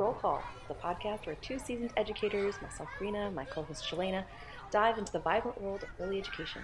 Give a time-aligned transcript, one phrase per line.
[0.00, 4.24] Roll Call, the podcast where two seasoned educators, myself, Rena, my co host, Shelayna,
[4.70, 6.62] dive into the vibrant world of early education.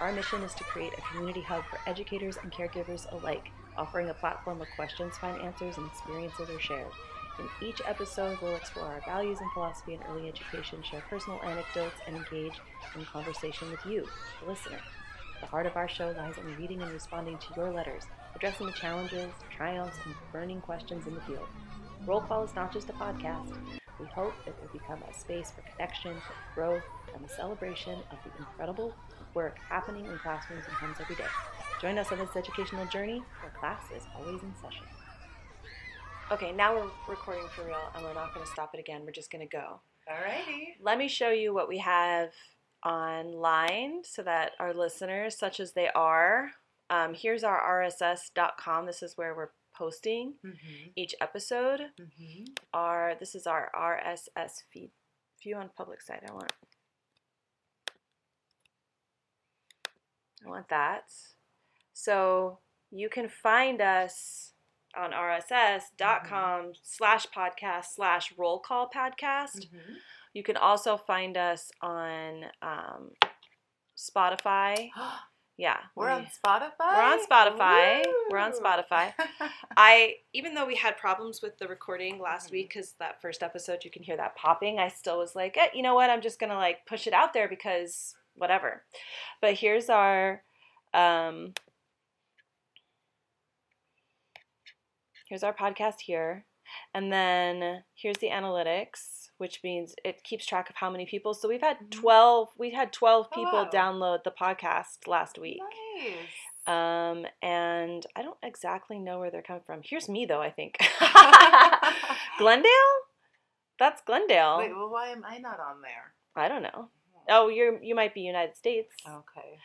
[0.00, 4.14] Our mission is to create a community hub for educators and caregivers alike, offering a
[4.14, 6.90] platform where questions find answers and experiences are shared.
[7.38, 12.00] In each episode, we'll explore our values and philosophy in early education, share personal anecdotes,
[12.06, 12.58] and engage
[12.96, 14.08] in conversation with you,
[14.42, 14.80] the listener.
[15.42, 18.04] The heart of our show lies in reading and responding to your letters,
[18.34, 21.46] addressing the challenges, triumphs, and burning questions in the field.
[22.06, 23.52] Roll Call is not just a podcast.
[23.98, 26.16] We hope it will become a space for connection,
[26.54, 26.82] growth,
[27.14, 28.94] and the celebration of the incredible
[29.34, 31.26] work happening in classrooms and homes every day.
[31.80, 34.86] Join us on this educational journey where class is always in session.
[36.32, 39.02] Okay, now we're recording for real and we're not going to stop it again.
[39.04, 39.80] We're just going to go.
[40.10, 40.76] Alrighty.
[40.80, 42.30] Let me show you what we have
[42.84, 46.50] online so that our listeners, such as they are,
[46.88, 48.86] um, here's our rss.com.
[48.86, 50.90] This is where we're posting Mm-hmm.
[51.02, 51.80] each episode.
[51.98, 52.44] Mm-hmm.
[52.74, 54.90] Our this is our RSS feed.
[55.42, 56.22] View on public site.
[56.28, 56.52] I want.
[60.44, 61.04] I want that.
[61.92, 62.58] So
[62.90, 64.52] you can find us
[64.96, 69.56] on rss.com slash podcast slash roll call podcast.
[69.64, 69.94] Mm-hmm.
[70.34, 73.10] You can also find us on um,
[73.96, 74.88] Spotify.
[75.60, 75.76] Yeah.
[75.94, 76.70] We're we- on Spotify.
[76.80, 78.02] We're on Spotify.
[78.30, 79.12] We're on Spotify.
[79.76, 82.52] I even though we had problems with the recording last Mhm.
[82.52, 85.68] week because that first episode you can hear that popping, I still was like, eh,
[85.74, 86.08] you know what?
[86.08, 88.84] I'm just gonna like push it out there because whatever.
[89.42, 90.42] But here's our
[90.94, 91.52] um,
[95.28, 96.46] here's our podcast here,
[96.94, 101.32] and then here's the analytics, which means it keeps track of how many people.
[101.34, 101.90] So we've had Mhm.
[101.90, 102.48] twelve.
[102.58, 103.70] We had twelve Oh, people wow.
[103.72, 105.60] download the podcast last week.
[105.96, 106.14] nice.
[106.66, 109.80] Um, and I don't exactly know where they're coming from.
[109.82, 110.76] Here's me though, I think.
[112.38, 112.70] Glendale?
[113.78, 114.58] That's Glendale.
[114.58, 116.12] Wait, well, why am I not on there?
[116.36, 116.88] I don't know.
[117.28, 118.94] Oh, you're you might be United States.
[119.08, 119.58] Okay.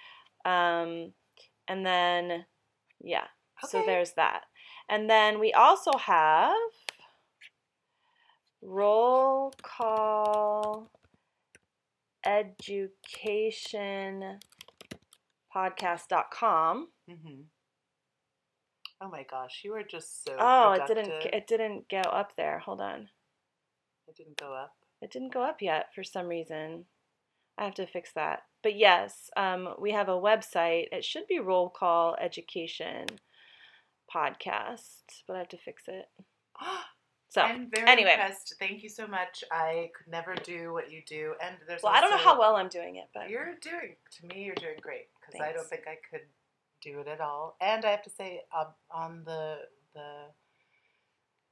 [0.45, 1.13] Um,
[1.67, 2.45] and then
[3.03, 3.25] yeah.
[3.67, 4.43] So there's that.
[4.89, 6.53] And then we also have
[8.65, 10.89] roll call
[12.25, 12.79] education
[15.55, 16.87] podcast.com.
[17.09, 17.41] Mm-hmm.
[19.01, 20.35] Oh my gosh, you are just so.
[20.39, 22.59] Oh, it didn't it didn't go up there.
[22.59, 23.09] Hold on.
[24.07, 24.73] It didn't go up.
[25.01, 26.85] It didn't go up yet for some reason.
[27.57, 28.43] I have to fix that.
[28.63, 30.87] But yes, um, we have a website.
[30.91, 33.05] It should be Roll Call Education
[34.13, 36.05] Podcast, but I have to fix it.
[37.35, 38.11] So, I'm very anyway.
[38.11, 38.55] impressed.
[38.59, 39.43] Thank you so much.
[39.51, 41.83] I could never do what you do, and there's.
[41.83, 44.45] well, I don't know how well I'm doing it, but You're doing to me.
[44.45, 46.25] You're doing great because I don't think I could
[46.81, 47.57] do it at all.
[47.59, 49.57] And I have to say, um, on the
[49.93, 50.27] the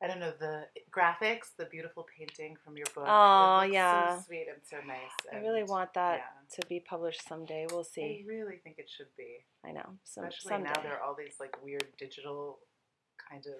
[0.02, 3.06] I don't know the graphics, the beautiful painting from your book.
[3.08, 4.18] Oh yeah.
[4.18, 5.12] so sweet and so nice.
[5.34, 6.62] I really want that yeah.
[6.62, 7.68] to be published someday.
[7.70, 8.24] We'll see.
[8.26, 9.98] I really think it should be, I know.
[10.04, 10.72] Some, especially someday.
[10.76, 12.60] now there are all these like weird digital
[13.30, 13.54] kind of.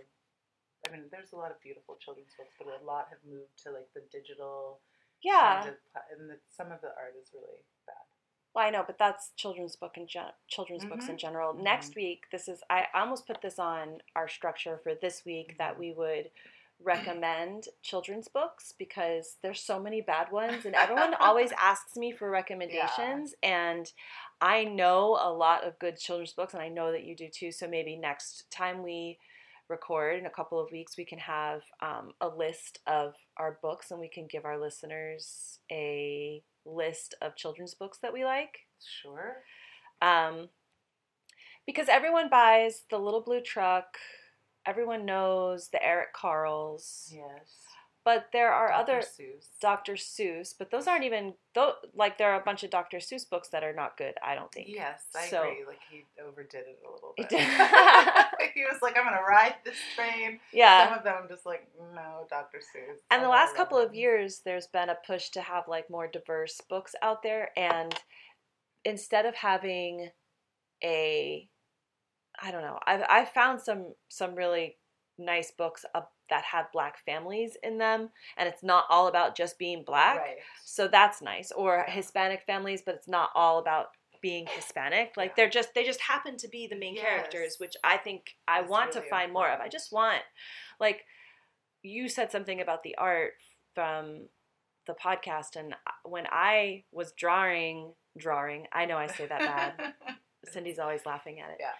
[0.88, 3.72] I mean, there's a lot of beautiful children's books, but a lot have moved to
[3.72, 4.80] like the digital
[5.22, 5.64] yeah.
[5.64, 5.76] kind of,
[6.20, 7.96] and the, some of the art is really bad.
[8.54, 11.20] Well, I know, but that's children's book and gen- children's books in Mhm.
[11.20, 11.54] general.
[11.54, 11.64] Mhm.
[11.64, 15.76] Next week, this is I almost put this on our structure for this week that
[15.76, 15.80] Mhm.
[15.80, 16.32] we would
[16.80, 22.30] recommend children's books because there's so many bad ones and everyone always asks me for
[22.30, 23.94] recommendations and
[24.42, 27.52] I know a lot of good children's books and I know that you do too
[27.52, 29.18] so maybe next time we
[29.74, 33.92] record in a couple of weeks we can have um, a list of our books
[33.92, 38.56] and we can give our listeners a list of children's books that we like
[39.02, 39.38] Sure.
[40.02, 40.36] um,
[41.66, 43.98] because everyone buys the little blue truck
[44.66, 47.50] everyone knows the Eric Carles Yes.
[48.06, 48.82] But there are Dr.
[48.82, 49.48] other Seuss.
[49.62, 53.30] dr seuss but those aren't even though like there are a bunch of dr seuss
[53.30, 55.64] books that are not good i don't think Yes, I So- agree.
[55.66, 57.30] Like he overdid it a little bit.
[58.54, 61.68] he was like, "I'm gonna ride this train." yeah Some of them I'm just like,
[61.96, 62.58] "No, Dr.
[62.60, 66.08] Seuss." And the last couple of years, there's been a push to have like more
[66.08, 67.50] diverse books out there.
[67.58, 67.94] And
[68.86, 70.10] instead of having
[70.84, 71.48] a,
[72.42, 74.78] I don't know, I've I've found some some really
[75.18, 75.86] nice books
[76.30, 80.18] that have black families in them, and it's not all about just being black.
[80.18, 80.38] right?
[80.64, 81.52] So that's nice.
[81.52, 83.88] Or Hispanic families, but it's not all about
[84.22, 85.14] being Hispanic.
[85.18, 85.34] Like Yeah.
[85.38, 88.72] they're just they just happen to be the main characters, which I think I That's
[88.72, 89.60] want to really find more of.
[89.60, 90.22] I just want
[90.80, 91.04] like
[91.82, 93.34] you said something about the art
[93.76, 94.28] from
[94.88, 95.76] the podcast and
[96.06, 99.94] when I was drawing drawing, I know I say that bad.
[100.52, 101.58] Cindy's always laughing at it.
[101.60, 101.72] Yeah.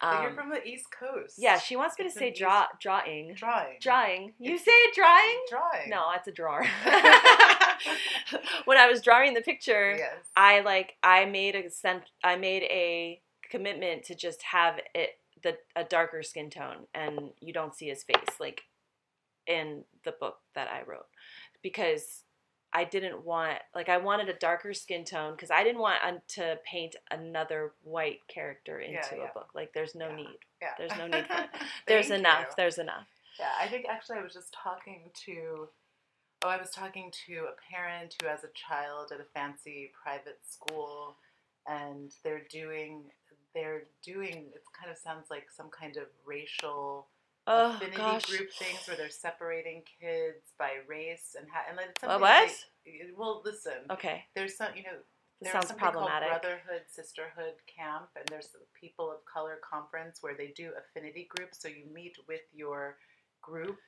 [0.00, 1.36] But you're Um, from the East Coast.
[1.38, 3.32] yeah, she wants me to It's say East- draw drawing.
[3.34, 3.78] Drawing.
[3.80, 4.34] Drawing.
[4.38, 5.44] You It's- say drawing?
[5.48, 5.88] Drawing.
[5.88, 6.62] No, it's a drawer.
[8.64, 10.26] when I was drawing the picture, Yes.
[10.36, 15.56] I like I made a sent I made a commitment to just have it the
[15.76, 18.62] a darker skin tone and you don't see his face like
[19.46, 21.06] in the book that I wrote
[21.62, 22.24] because
[22.72, 25.98] I didn't want like I wanted a darker skin tone because I didn't want
[26.30, 29.30] to paint another white character into Yeah, yeah.
[29.30, 30.16] a book like there's no Yeah.
[30.16, 30.74] need Yeah.
[30.78, 31.48] there's no need for it.
[31.86, 32.54] there's enough you.
[32.56, 33.06] there's enough
[33.38, 35.68] Yeah, I think actually I was just talking to,
[36.42, 40.40] oh, I was talking to a parent who has a child at a fancy private
[40.48, 41.16] school,
[41.66, 43.04] and they're doing,
[43.54, 44.50] they're doing.
[44.54, 47.06] It kind of sounds like some kind of racial
[47.46, 51.98] oh affinity gosh group things where they're separating kids by race and ha- and like
[51.98, 52.20] something.
[52.20, 52.48] what
[52.84, 54.98] They, well, listen, okay there's some, you know,
[55.40, 59.58] this there's sounds something called problematic Brotherhood Sisterhood Camp, and there's the People of Color
[59.62, 61.60] Conference where they do affinity groups.
[61.60, 62.96] So you meet with your
[63.42, 63.78] group,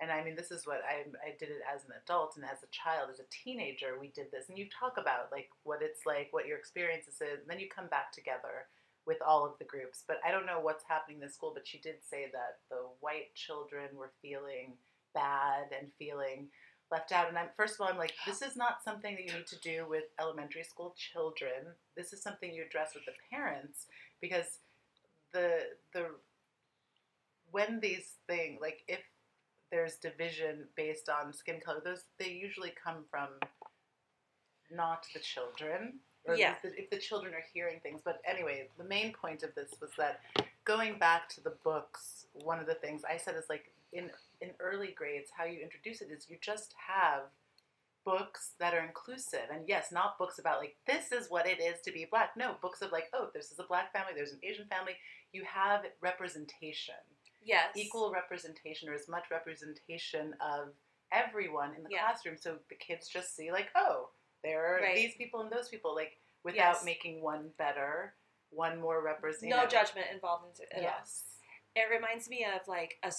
[0.00, 2.62] and I mean, this is what I I did it as an adult and as
[2.62, 3.98] a child, as a teenager.
[4.00, 7.42] We did this, and you talk about like what it's like, what your experiences is,
[7.42, 8.66] and then you come back together
[9.08, 10.04] with all of the groups.
[10.06, 12.82] But I don't know what's happening in the school, but she did say that the
[13.00, 14.74] white children were feeling
[15.14, 16.48] bad and feeling
[16.92, 17.28] left out.
[17.28, 19.58] And I'm first of all, I'm like, this is not something that you need to
[19.60, 21.74] do with elementary school children.
[21.96, 23.86] This is something you address with the parents
[24.20, 24.58] because
[25.32, 25.60] the
[25.94, 26.06] the
[27.50, 29.00] when these things like if
[29.70, 33.28] there's division based on skin color, those they usually come from
[34.70, 36.00] not the children.
[36.28, 36.52] Or Yeah.
[36.52, 38.00] if, the, if the children are hearing things.
[38.04, 40.20] But anyway, the main point of this was that
[40.64, 44.10] going back to the books, one of the things I said is like in
[44.40, 47.22] in early grades, how you introduce it is you just have
[48.04, 49.48] books that are inclusive.
[49.52, 52.36] And yes, not books about like this is what it is to be black.
[52.36, 54.92] No, books of like, oh, this is a black family, there's an Asian family.
[55.32, 56.94] You have representation.
[57.44, 60.68] yes Equal representation or as much representation of
[61.12, 62.04] everyone in the Yeah.
[62.06, 62.36] classroom.
[62.38, 64.10] So the kids just see like, oh,
[64.42, 64.94] there are Right.
[64.94, 66.84] these people and those people, like without Yes.
[66.84, 68.14] making one better,
[68.50, 69.56] one more representative.
[69.56, 70.82] no judgment involved in it at all.
[70.82, 71.24] Yes.
[71.74, 73.12] It reminds me of like a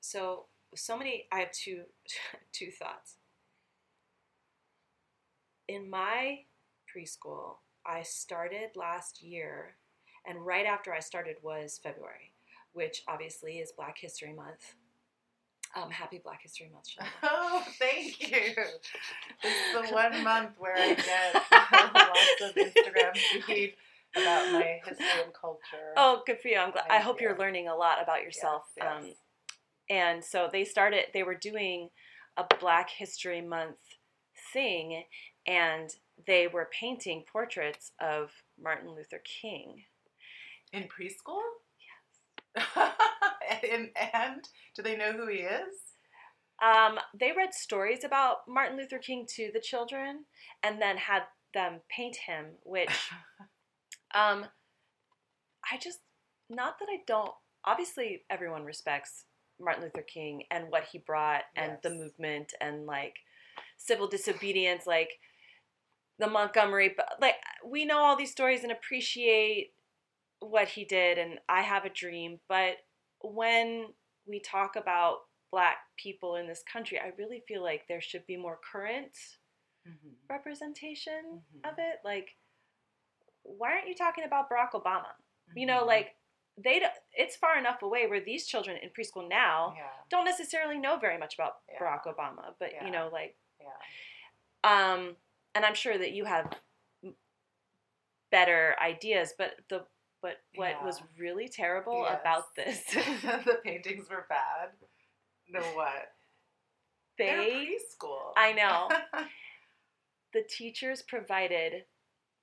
[0.00, 1.28] so so many.
[1.32, 1.84] I have two
[2.52, 3.18] two thoughts.
[5.68, 6.44] In my
[6.92, 9.76] preschool, I started last year,
[10.24, 12.32] and right after I started was February,
[12.72, 14.74] which obviously is Black History Month.
[15.76, 16.86] Um, happy Black History Month.
[17.22, 18.54] Oh, thank you.
[19.42, 21.34] It's the one month where I get
[21.94, 23.74] lots of Instagram feed
[24.16, 25.92] about my history and culture.
[25.96, 26.56] Oh, good for you.
[26.58, 26.84] I'm glad.
[26.86, 27.28] I Thank hope you.
[27.28, 28.62] you're learning a lot about yourself.
[28.76, 29.04] Yes, yes.
[29.04, 29.14] Um,
[29.90, 31.04] and so they started.
[31.12, 31.90] They were doing
[32.36, 33.76] a Black History Month
[34.52, 35.04] thing,
[35.46, 35.90] and
[36.26, 38.30] they were painting portraits of
[38.62, 39.82] Martin Luther King.
[40.72, 41.42] In preschool?
[42.56, 42.64] Yes.
[43.72, 45.86] and, and do they know who he is?
[46.62, 50.24] Um, they read stories about Martin Luther King to the children,
[50.62, 51.22] and then had
[51.52, 52.46] them paint him.
[52.64, 52.90] Which,
[54.14, 54.46] um,
[55.70, 55.98] I just
[56.48, 57.32] not that I don't.
[57.64, 59.24] Obviously, everyone respects
[59.60, 63.16] Martin Luther King and what he brought, and the movement, and like
[63.76, 65.10] civil disobedience, like
[66.18, 66.94] the Montgomery.
[66.96, 67.34] But like
[67.66, 69.72] we know all these stories and appreciate
[70.40, 72.38] what he did, and I have a dream.
[72.48, 72.76] But
[73.22, 73.86] when
[74.26, 75.18] we talk about
[75.52, 79.16] black people in this country, I really feel like there should be more current
[79.86, 80.14] Mm-hmm.
[80.28, 81.70] representation Mhm.
[81.72, 82.00] of it.
[82.04, 82.36] Like,
[83.44, 85.12] why aren't you talking about Barack Obama?
[85.54, 85.66] You Mm-hmm.
[85.78, 86.16] know, like
[86.58, 90.78] they don't, it's far enough away where these children in preschool now Yeah, don't necessarily
[90.78, 91.78] know very much about Yeah.
[91.78, 92.84] Barack Obama, but Yeah.
[92.84, 93.76] you know, like yeah.
[94.64, 95.16] um
[95.54, 96.52] and I'm sure that you have
[98.30, 99.86] better ideas, but the
[100.22, 100.84] but what Yeah.
[100.84, 102.20] was really terrible Yes.
[102.20, 102.84] about this
[103.44, 104.70] the paintings were bad.
[105.48, 106.12] No, what?
[107.18, 108.32] They're preschool.
[108.36, 108.88] I know.
[110.32, 111.84] the teachers provided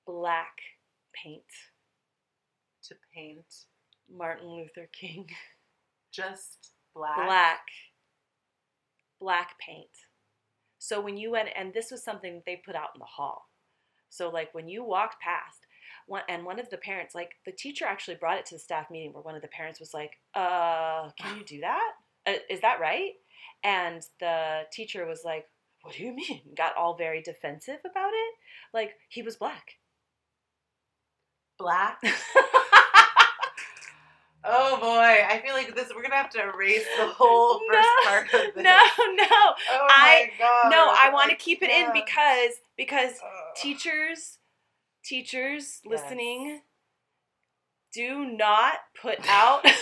[0.06, 0.58] black
[1.14, 1.44] paint.
[2.84, 3.66] to paint
[4.10, 5.30] Martin Luther King.
[6.12, 7.26] just black.
[7.26, 7.68] Black.
[9.20, 9.90] Black paint.
[10.80, 13.50] So when you went, and this was something they put out in the hall.
[14.10, 15.63] So like when you walked past,
[16.08, 18.90] one, and one of the parents, like the teacher actually brought it to the staff
[18.92, 21.92] meeting where one of the parents was like, uh, can you do that?
[22.28, 23.12] Uh, is that right?
[23.64, 25.48] And the teacher was like,
[25.82, 26.42] what do you mean?
[26.56, 28.34] Got all very defensive about it.
[28.74, 29.76] Like he was black.
[31.58, 32.02] Black.
[34.46, 35.90] Oh boy, I feel like this.
[35.96, 38.64] We're gonna have to erase the whole first No, part of this.
[38.64, 38.78] no,
[39.14, 39.26] no.
[39.72, 40.70] Oh I- my god.
[40.70, 43.56] No, I want to keep it in because because Ugh.
[43.56, 44.40] teachers
[45.04, 46.02] teachers Yes.
[46.04, 46.62] listening
[47.94, 49.64] do not put out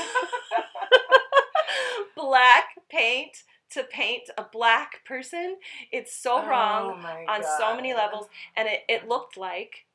[2.16, 5.58] black paint to paint a black person.
[5.92, 8.28] It's so oh wrong Oh my on so many levels.
[8.58, 9.86] And it, it looked like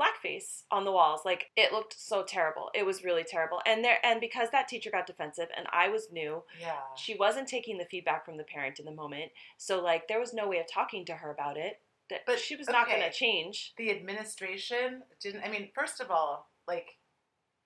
[0.00, 1.20] blackface on the walls.
[1.24, 2.70] Like it looked so terrible.
[2.74, 3.60] It was really terrible.
[3.66, 6.76] And there and because that teacher got defensive and I was new, Yeah.
[6.96, 9.32] she wasn't taking the feedback from the parent in the moment.
[9.58, 11.80] So like there was no way of talking to her about it.
[12.10, 12.98] That But, she was not okay.
[13.00, 13.74] going to change.
[13.76, 16.86] the administration didn't i mean first of all like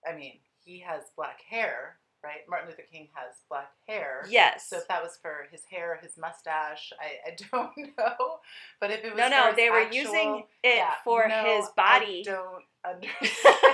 [0.08, 4.68] i mean he has black hair right martin luther king has black hair Yes.
[4.68, 8.38] so if that was for his hair his mustache i, I don't know
[8.80, 11.44] but if it was no, for no, they were actual- using it yeah, for no,
[11.44, 12.24] his body.
[12.26, 13.56] i don't understand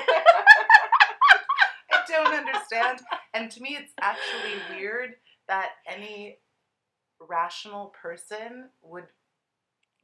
[1.93, 3.01] i don't understand
[3.35, 5.15] and to me it's actually weird
[5.49, 6.39] that any
[7.21, 9.07] rational person would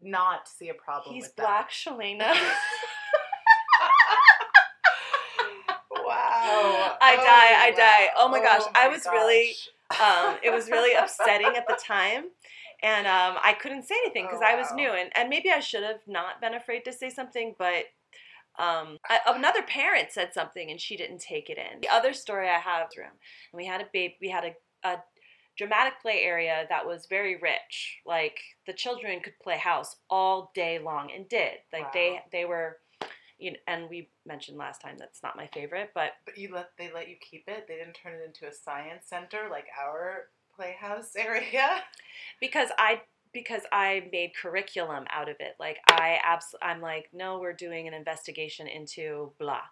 [0.03, 1.43] not see a problem He's with that.
[1.43, 2.35] black, Shelayna.
[6.05, 6.97] Wow.
[7.01, 7.23] I die,
[7.67, 8.09] I die.
[8.17, 9.55] Oh my gosh, I my was really-
[10.03, 12.25] um, it was really upsetting at the time.
[12.83, 14.91] And um, I couldn't say anything because Oh, I was new.
[14.91, 17.85] And, and maybe I should have not been afraid to say something, but
[18.59, 21.81] um, I, another parent said something and she didn't take it in.
[21.81, 23.07] The other story I have room,
[23.53, 24.97] and we had a babe, we had a, a
[25.57, 27.99] dramatic play area that was very rich.
[28.07, 31.59] Like the children could play house all day long and did.
[31.73, 32.23] Like they Wow.
[32.33, 32.79] they were,
[33.39, 36.71] you know, and we mentioned last time that's not my favorite, but But you let
[36.79, 37.67] they let you keep it.
[37.69, 41.83] They didn't turn it into a science center like our playhouse area.
[42.41, 45.55] because I because I made curriculum out of it.
[45.59, 49.63] Like I abs- I'm like, no, we're doing an investigation into blah,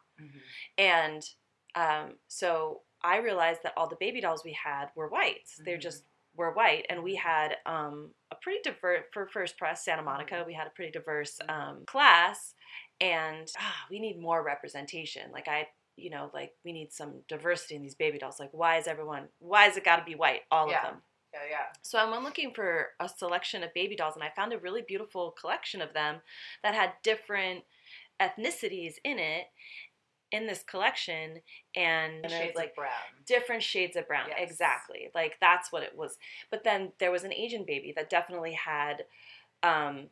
[0.79, 1.23] and
[1.75, 5.49] um, so I realized that all the baby dolls we had were white.
[5.65, 5.83] They're Mhm.
[5.83, 6.05] just
[6.35, 10.45] were white, and we had um, a pretty diverse for First Pres Santa Monica.
[10.47, 11.51] We had a pretty diverse Mhm.
[11.51, 12.55] um, class,
[13.01, 15.31] and ah, we need more representation.
[15.33, 15.69] Like I.
[15.97, 18.41] You know, like we need some diversity in these baby dolls.
[18.41, 19.29] Like, why is everyone?
[19.39, 20.43] Why is it got to be white?
[20.51, 20.79] All Yeah.
[20.79, 21.03] of them.
[21.35, 21.67] Yeah, yeah.
[21.83, 24.81] So I went looking for a selection of baby dolls, and I found a really
[24.81, 26.23] beautiful collection of them
[26.63, 27.67] that had different
[28.19, 29.49] ethnicities in it
[30.33, 31.41] in this collection,
[31.75, 32.91] and Shades like brown.
[33.27, 34.27] different shades of brown.
[34.29, 34.51] Yes.
[34.51, 36.17] Exactly, like that's what it was.
[36.51, 39.05] But then there was an Asian baby that definitely had
[39.63, 40.09] um,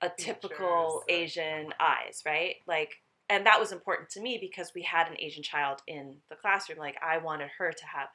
[0.00, 2.56] a typical Features Asian eyes, right?
[2.66, 2.96] Like.
[3.32, 6.80] And that was important to me because we had an Asian child in the classroom.
[6.80, 8.08] Like I wanted her to have,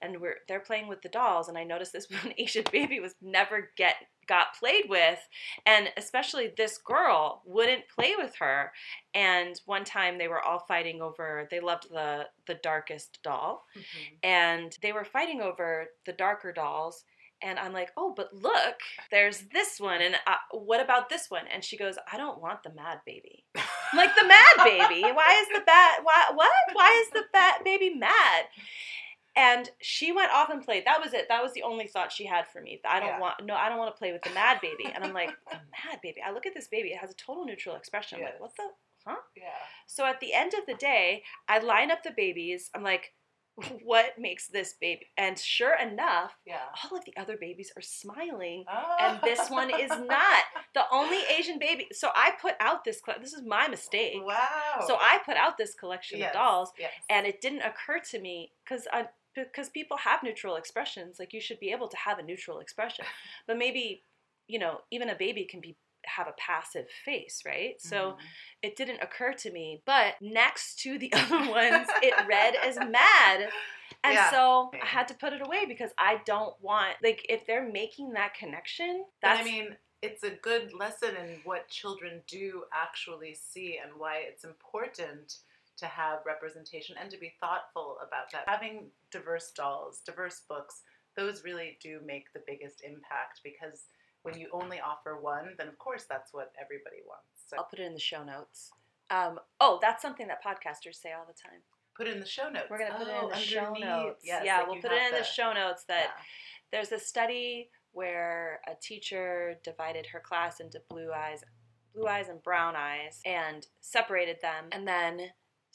[0.00, 3.14] and we're they're playing with the dolls, and I noticed this one Asian baby was
[3.20, 5.18] never get got played with,
[5.66, 8.72] and especially this girl wouldn't play with her.
[9.14, 11.46] And one time they were all fighting over.
[11.50, 14.18] They loved the the darkest doll, Mhm.
[14.22, 17.04] and they were fighting over the darker dolls.
[17.42, 18.76] And I'm like, oh, but look,
[19.10, 21.46] there's this one, and uh, what about this one?
[21.52, 23.44] And she goes, I don't want the mad baby.
[23.56, 25.02] I'm like the mad baby.
[25.02, 25.98] Why is the bat?
[26.04, 26.50] Why what?
[26.72, 28.44] Why is the bat baby mad?
[29.36, 30.84] And she went off and played.
[30.86, 31.26] That was it.
[31.28, 32.80] That was the only thought she had for me.
[32.88, 33.18] I don't Yeah.
[33.20, 33.54] want no.
[33.54, 34.84] I don't want to play with the mad baby.
[34.94, 36.20] And I'm like the mad baby.
[36.24, 36.90] I look at this baby.
[36.90, 38.16] It has a total neutral expression.
[38.18, 38.32] I'm Yes.
[38.34, 38.70] like what the
[39.06, 39.16] huh?
[39.36, 39.44] Yeah.
[39.86, 42.70] So at the end of the day, I line up the babies.
[42.74, 43.12] I'm like,
[43.84, 45.06] what makes this baby?
[45.16, 46.58] And sure enough, Yeah.
[46.90, 48.96] all of the other babies are smiling Oh.
[49.00, 51.86] and this one is not the only Asian baby.
[51.92, 53.00] So I put out this.
[53.20, 54.16] This is my mistake.
[54.24, 54.84] Wow.
[54.86, 56.92] So I put out this collection Yes, of dolls, Yes.
[57.10, 61.18] and it didn't occur to me because I uh, because people have neutral expressions.
[61.18, 63.04] Like you should be able to have a neutral expression,
[63.46, 64.04] but maybe
[64.48, 65.76] you know even a baby can be
[66.06, 67.80] have a passive face, right?
[67.80, 68.16] So Mhm.
[68.62, 69.82] it didn't occur to me.
[69.86, 73.50] But next to the other ones, it read as mad.
[74.02, 74.30] And Yeah.
[74.30, 78.12] so I had to put it away because I don't want like if they're making
[78.12, 83.78] that connection, that's I mean, it's a good lesson in what children do actually see
[83.82, 85.38] and why it's important
[85.78, 88.44] to have representation and to be thoughtful about that.
[88.48, 90.82] Having diverse dolls, diverse books,
[91.16, 93.86] those really do make the biggest impact because
[94.22, 97.42] when you only offer one, then of course that's what everybody wants.
[97.48, 98.70] So I'll put it in the show notes.
[99.10, 101.60] Um, oh, that's something that podcasters say all the time.
[101.96, 102.66] put it in the show notes.
[102.70, 104.22] We're gonna put it in Oh, the show notes.
[104.24, 106.22] Yes, yeah, like we'll put it in the show notes that yeah.
[106.72, 111.44] there's a study where a teacher divided her class into blue eyes,
[111.94, 115.20] blue eyes and brown eyes, and separated them, and then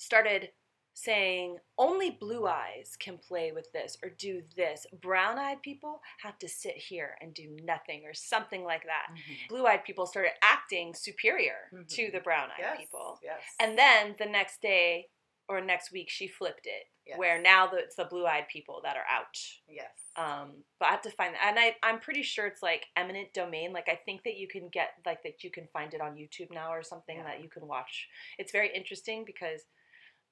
[0.09, 0.49] started
[0.93, 4.85] saying only blue eyes can play with this or do this.
[5.01, 9.07] Brown eyed people have to sit here and do nothing or something like that.
[9.13, 9.47] Mhm.
[9.49, 11.87] Blue eyed people started acting superior Mhm.
[11.95, 13.19] to the brown eyed Yes, people.
[13.23, 13.41] Yes.
[13.59, 15.09] And then the next day
[15.47, 17.17] or next week, she flipped it, Yes.
[17.17, 19.37] where now the, it's the blue eyed people that are out.
[19.67, 20.11] yes.
[20.15, 23.33] Um, but I have to find that, and I I'm pretty sure it's like eminent
[23.33, 23.71] domain.
[23.71, 26.51] Like I think that you can get like that you can find it on YouTube
[26.51, 27.23] now or something Yeah.
[27.23, 28.09] that you can watch.
[28.37, 29.65] It's very interesting because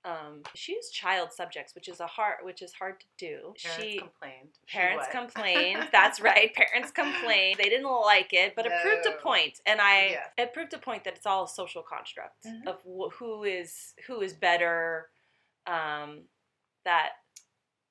[0.05, 3.53] Um, she used child subjects, which is a hard, which is hard to do.
[3.61, 4.49] Parents she complained.
[4.69, 5.89] Parents complained.
[5.91, 6.53] That's right.
[6.53, 7.57] Parents complained.
[7.57, 9.17] They didn't like it, but it proved a No.
[9.17, 10.29] point, and I Yes.
[10.37, 12.67] it proved a point that it's all a social construct Mhm.
[12.67, 15.09] of wh- who is who is better.
[15.65, 16.29] Um,
[16.85, 17.13] that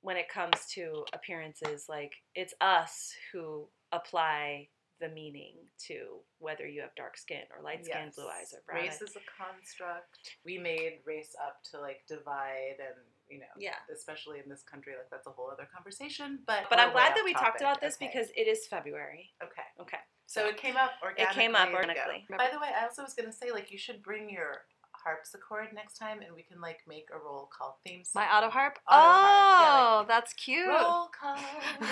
[0.00, 4.68] when it comes to appearances, like it's us who apply
[5.00, 5.54] the meaning
[5.86, 9.16] to whether you have dark skin or light skin, blue eyes, or brown Race is
[9.16, 10.18] a construct.
[10.44, 12.96] We made race up to like divide and
[13.28, 13.74] you know, Yeah.
[13.92, 16.44] especially in this country, like that's a whole other conversation.
[16.46, 18.06] But But I'm glad that we talked about this Okay.
[18.06, 19.32] because it is February.
[19.42, 19.62] okay.
[19.80, 19.98] Okay.
[20.26, 21.24] So it came up organically.
[21.24, 22.26] It came up organically.
[22.30, 24.66] By the way, I also was gonna say like you should bring your
[25.06, 28.22] harpsichord next time, and we can like make a roll call theme song.
[28.24, 28.78] My auto harp.
[28.90, 30.66] Auto harp, yeah, oh, like, that's cute.
[30.68, 31.86] Roll call, roll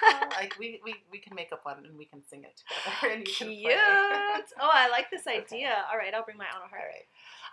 [0.00, 0.28] call.
[0.38, 3.26] like we, we we can make up one and we can sing it together, and
[3.28, 3.72] you Cute.
[4.60, 5.38] oh, I like this Okay.
[5.40, 5.84] idea.
[5.90, 6.82] All right, I'll bring my auto harp.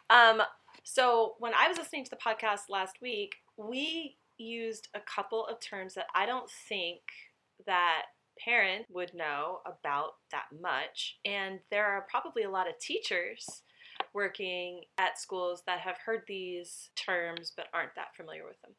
[0.09, 0.29] right.
[0.39, 0.41] Um,
[0.83, 5.59] so when I was listening to the podcast last week, we used a couple of
[5.59, 7.01] terms that I don't think
[7.65, 8.03] that
[8.39, 13.63] parent would know about that much, and there are probably a lot of teachers
[14.17, 18.71] working at schools that have heard these terms but aren't that familiar with them.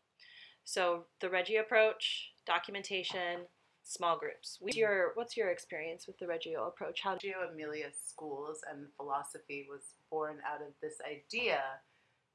[0.65, 3.47] So the Reggio approach, documentation,
[3.85, 4.59] small groups.
[4.61, 7.01] What's your what's your experience with the Reggio approach?
[7.05, 11.63] How Reggio Emilia schools and philosophy was born out of this idea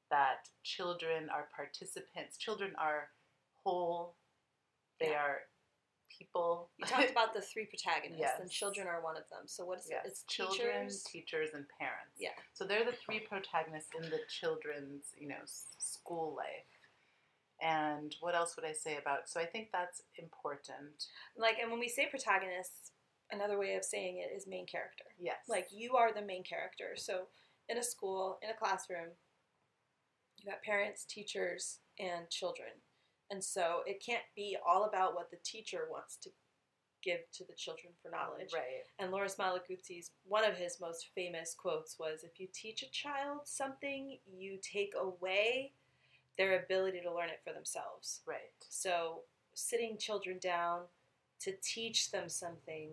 [0.10, 2.38] that children are participants.
[2.38, 3.10] Children are
[3.66, 4.16] whole.
[5.02, 5.24] They Yeah.
[5.24, 5.42] are
[6.18, 6.70] people.
[6.78, 9.44] You talked about the three protagonists, and children are one of them.
[9.46, 10.08] So what is yes, it?
[10.10, 11.04] It's children, teachers.
[11.04, 12.18] teachers, and parents.
[12.20, 12.36] Yeah.
[12.54, 16.68] So they're the three protagonists in the children's, you know, school life.
[17.62, 19.30] And what else would I say about?
[19.30, 21.08] So I think that's important.
[21.38, 22.92] Like, and when we say protagonists,
[23.32, 25.06] another way of saying it is main character.
[25.20, 25.38] Yes.
[25.48, 26.94] Like you are the main character.
[26.96, 27.28] So
[27.70, 29.16] in a school, in a classroom,
[30.38, 32.70] you got parents, teachers, and children.
[33.34, 36.30] And so it can't be all about what the teacher wants to
[37.04, 38.52] give to the children for knowledge.
[38.54, 38.86] Right.
[39.00, 43.40] And Loris Malaguzzi's one of his most famous quotes was if you teach a child
[43.46, 45.72] something, you take away
[46.38, 48.22] their ability to learn it for themselves.
[48.28, 48.54] Right.
[48.70, 49.22] So,
[49.56, 50.82] sitting children down
[51.40, 52.92] to teach them something,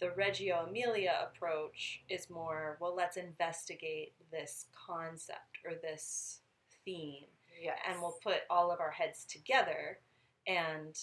[0.00, 6.40] the Reggio Emilia approach is more, well, let's investigate this concept or this
[6.86, 7.26] theme,
[7.60, 7.78] Yes.
[7.88, 9.98] and we'll put all of our heads together,
[10.46, 10.96] and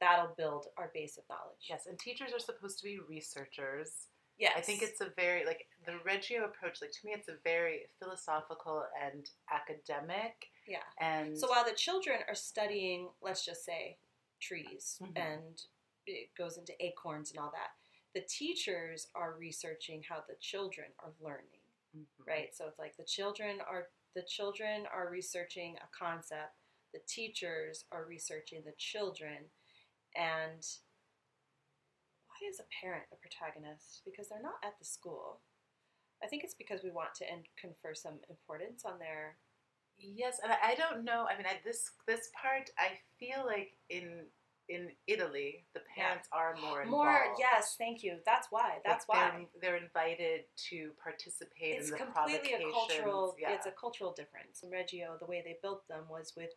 [0.00, 1.66] that'll build our base of knowledge.
[1.68, 4.08] Yes, and teachers are supposed to be researchers.
[4.38, 4.52] Yes.
[4.56, 6.82] I think it's a very like the Reggio approach.
[6.82, 10.48] Like to me, it's a very philosophical and academic.
[10.66, 10.82] Yeah.
[11.00, 13.96] And So while the children are studying, let's just say,
[14.38, 15.16] trees, Mhm.
[15.16, 15.62] and
[16.06, 17.70] it goes into acorns and all that,
[18.12, 21.60] the teachers are researching how the children are learning,
[21.96, 22.06] Mhm.
[22.26, 22.54] right?
[22.54, 26.56] So it's like the children are the children are researching a concept,
[26.94, 29.52] the teachers are researching the children,
[30.16, 30.64] and
[32.26, 34.00] why is a parent a protagonist?
[34.06, 35.42] Because they're not at the school.
[36.24, 37.26] I think it's because we want to
[37.60, 39.36] confer some importance on their
[39.98, 41.26] Yes, and I, I don't know.
[41.28, 44.26] I mean, I, this this part, I feel like in
[44.68, 46.04] in Italy, the Yeah.
[46.04, 47.04] parents are more involved.
[47.04, 48.20] More, yes, thank you.
[48.24, 48.74] That's why.
[48.74, 49.46] Like, That's they're, why.
[49.60, 53.36] they're invited to participate It's in the completely a cultural.
[53.38, 53.52] Yeah.
[53.52, 54.62] It's a cultural difference.
[54.62, 56.50] In Reggio, the way they built them was with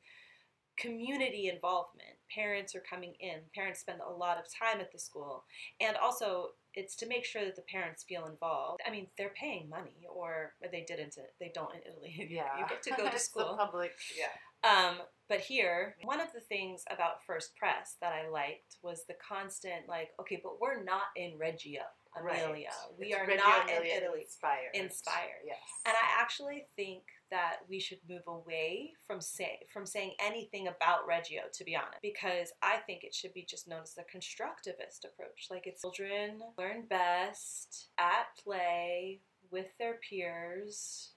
[0.77, 2.17] community involvement.
[2.33, 3.41] Parents are coming in.
[3.53, 5.45] Parents spend a lot of time at the school,
[5.79, 8.81] and also it's to make sure that the parents feel involved.
[8.85, 11.15] I mean, they're paying money, or they didn't.
[11.39, 12.27] They don't in Italy.
[12.29, 13.55] yeah, you get to go to school.
[13.57, 14.69] public, yeah.
[14.69, 19.15] Um, but here, one of the things about First Pres that I liked was the
[19.25, 21.81] constant, like, okay, but we're not in Reggio
[22.17, 22.49] Emilia.
[22.49, 22.65] Right.
[22.99, 24.21] We It's are Reggio not in Italy.
[24.23, 24.73] Inspired.
[24.73, 25.45] Inspired.
[25.45, 25.59] Yes.
[25.85, 31.07] And I actually think that we should move away from say from saying anything about
[31.07, 35.05] Reggio, to be honest, because I think it should be just known as the constructivist
[35.05, 35.47] approach.
[35.49, 41.11] Like it's children learn best at play with their peers,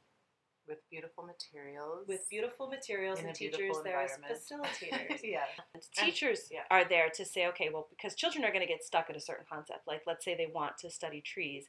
[0.68, 2.07] with beautiful materials.
[2.07, 5.20] with beautiful materials In and teachers there as facilitators.
[5.22, 5.44] yeah.
[5.75, 6.62] And teachers yeah.
[6.70, 9.20] are there to say, okay, well, because children are going to get stuck at a
[9.20, 9.81] certain concept.
[9.87, 11.66] Like, let's say they want to study trees,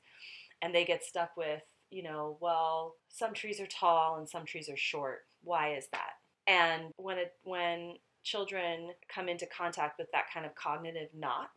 [0.61, 4.69] and they get stuck with, you know, well, some trees are tall and some trees
[4.69, 5.25] are short.
[5.43, 6.13] Why is that?
[6.47, 11.49] And when it when children come into contact with that kind of cognitive knot,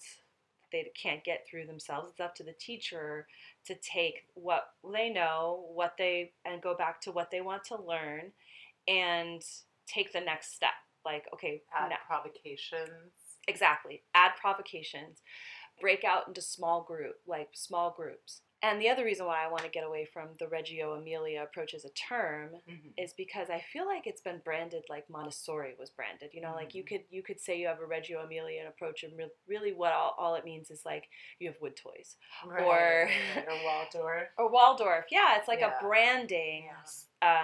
[0.73, 2.11] they can't get through themselves.
[2.11, 3.27] It's up to the teacher
[3.67, 7.77] to take what they know, what they, and go back to what they want to
[7.81, 8.33] learn,
[8.89, 9.43] and
[9.87, 10.71] take the next step.
[11.05, 13.13] Like, okay, Add provocations.
[13.47, 14.03] Exactly.
[14.15, 15.21] Add provocations.
[15.81, 18.41] Break out into small group, like small groups.
[18.63, 21.75] And the other reason why I want to get away from the Reggio Emilia approach
[21.75, 22.95] as a term Mhm.
[22.97, 26.33] is because I feel like it's been branded like Montessori was branded.
[26.33, 26.87] You know, like you Mhm.
[26.89, 30.15] could you could say you have a Reggio Emilian approach, and re- really what all,
[30.19, 33.05] all it means is like you have wood toys Right, Or-
[33.37, 34.29] right, or Waldorf.
[34.39, 35.07] or Waldorf.
[35.11, 35.77] Yeah, it's like Yeah.
[35.79, 36.65] a branding.
[36.65, 36.83] Yeah.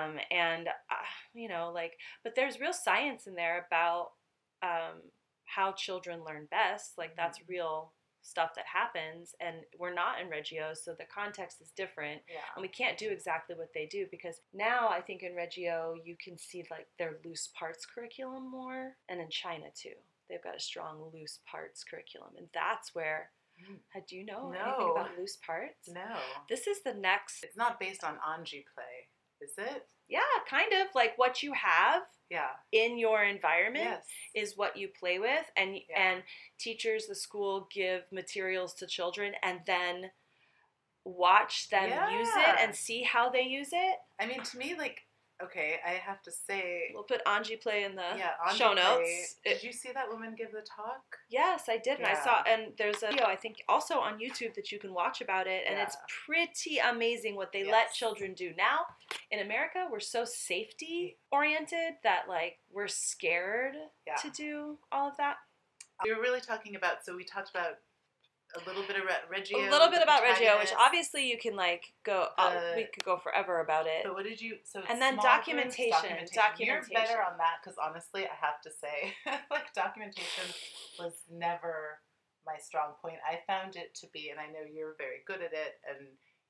[0.04, 4.12] Um, and uh, you know, like, but there's real science in there about
[4.62, 5.10] um,
[5.44, 6.96] how children learn best.
[6.96, 7.48] Like that's Mhm.
[7.48, 7.92] real
[8.22, 12.22] stuff that happens, and we're not in Reggio, so the context is different.
[12.28, 12.40] Yeah.
[12.56, 16.16] and we can't do exactly what they do because now I think in Reggio you
[16.22, 19.94] can see like their loose parts curriculum more, and in China too.
[20.30, 23.30] They've got a strong loose parts curriculum, and that's where.
[23.60, 23.76] Mm.
[23.94, 24.58] uh, Do you know No.
[24.64, 25.88] anything about loose parts?
[25.88, 26.16] No.
[26.48, 27.44] This is the next.
[27.44, 29.10] It's not based on Anji play,
[29.42, 29.86] is it?
[30.12, 32.50] Yeah, kind of like what you have Yeah.
[32.70, 34.06] in your environment Yes.
[34.34, 36.02] is what you play with, and Yeah.
[36.02, 36.22] and
[36.58, 40.12] teachers, the school give materials to children, and then
[41.04, 43.98] watch them use it and see how they use it.
[44.20, 45.02] I mean, to me, like,
[45.44, 48.82] okay, I have to say, We'll put Anji play in the yeah, Anji show play-
[48.82, 49.34] notes.
[49.44, 51.18] Did It- you see that woman give the talk?
[51.28, 54.54] yes, I did, and I saw, and there's a video I think also on YouTube
[54.54, 58.52] that you can watch about it, and it's pretty amazing what they let children do.
[58.56, 58.86] Now,
[59.30, 63.76] in America, we're so safety oriented that like we're scared
[64.06, 64.16] Yeah.
[64.16, 65.36] to do all of that.
[66.04, 67.78] We were really talking about, so we talked about
[68.54, 69.58] a little bit of Reggio.
[69.58, 72.28] a little bit about Reggio, which obviously you can like go.
[72.38, 74.02] uh, we could go forever about it.
[74.04, 74.56] But what did you?
[74.64, 78.70] So And then small documentation, groups, You're better on that because honestly, I have to
[78.70, 79.14] say,
[79.50, 80.44] like documentation
[80.98, 82.00] was never
[82.46, 83.16] my strong point.
[83.28, 86.08] I found it to be, and I know you're very good at it, and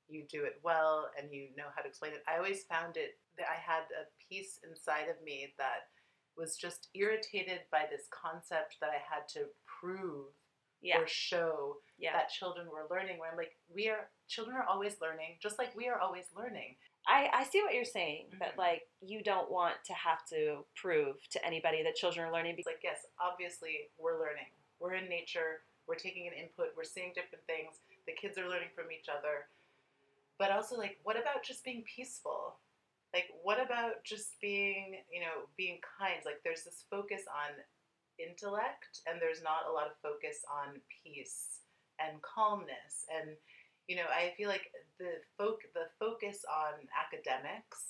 [0.09, 2.23] you do it well, and you know how to explain it.
[2.27, 5.89] I always found it that I had a piece inside of me that
[6.35, 10.33] was just irritated by this concept that I had to prove
[10.81, 12.13] yeah, or show yeah.
[12.13, 13.17] that children were learning.
[13.19, 16.75] Where I'm like, we are children are always learning, just like we are always learning.
[17.07, 18.57] I, I see what you're saying, but Mhm.
[18.57, 22.55] like you don't want to have to prove to anybody that children are learning.
[22.57, 24.51] It's like, yes, obviously we're learning.
[24.79, 25.63] We're in nature.
[25.87, 26.75] We're taking an input.
[26.77, 27.79] We're seeing different things.
[28.07, 29.47] The kids are learning from each other.
[30.37, 32.55] But also, like, what about just being peaceful?
[33.13, 36.19] Like, what about just being, you know, being kind?
[36.25, 37.51] Like, there's this focus on
[38.17, 41.62] intellect, and there's not a lot of focus on peace
[41.99, 43.05] and calmness.
[43.13, 43.35] And,
[43.87, 47.83] you know, I feel like the folk the focus on academics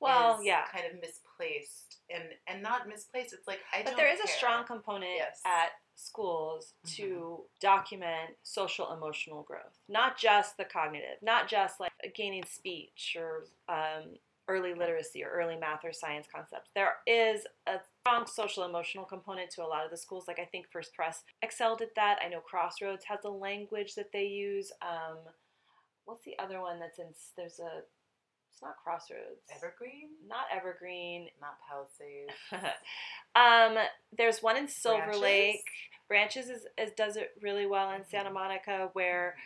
[0.00, 3.32] well, is yeah, kind of misplaced and and not misplaced.
[3.32, 5.40] It's like I but there is a strong component Yes.
[5.44, 12.44] at schools to document social emotional growth, not just the cognitive, not just like gaining
[12.44, 14.14] speech or um,
[14.48, 16.70] early literacy or early math or science concepts.
[16.74, 20.24] There is a strong social emotional component to a lot of the schools.
[20.26, 22.18] Like I think First Pres excelled at that.
[22.24, 24.72] I know Crossroads has a language that they use.
[24.82, 25.18] Um,
[26.06, 27.06] what's the other one that's in?
[27.36, 27.82] There's a.
[28.50, 29.42] It's not Crossroads.
[29.54, 31.28] Evergreen, Not Evergreen.
[31.40, 32.32] not Palisades.
[33.36, 33.76] um,
[34.16, 35.22] there's one in Silver Branches?
[35.22, 35.64] Lake.
[36.08, 38.34] Branches is, is does it really well in Santa Mhm.
[38.34, 39.36] Monica, where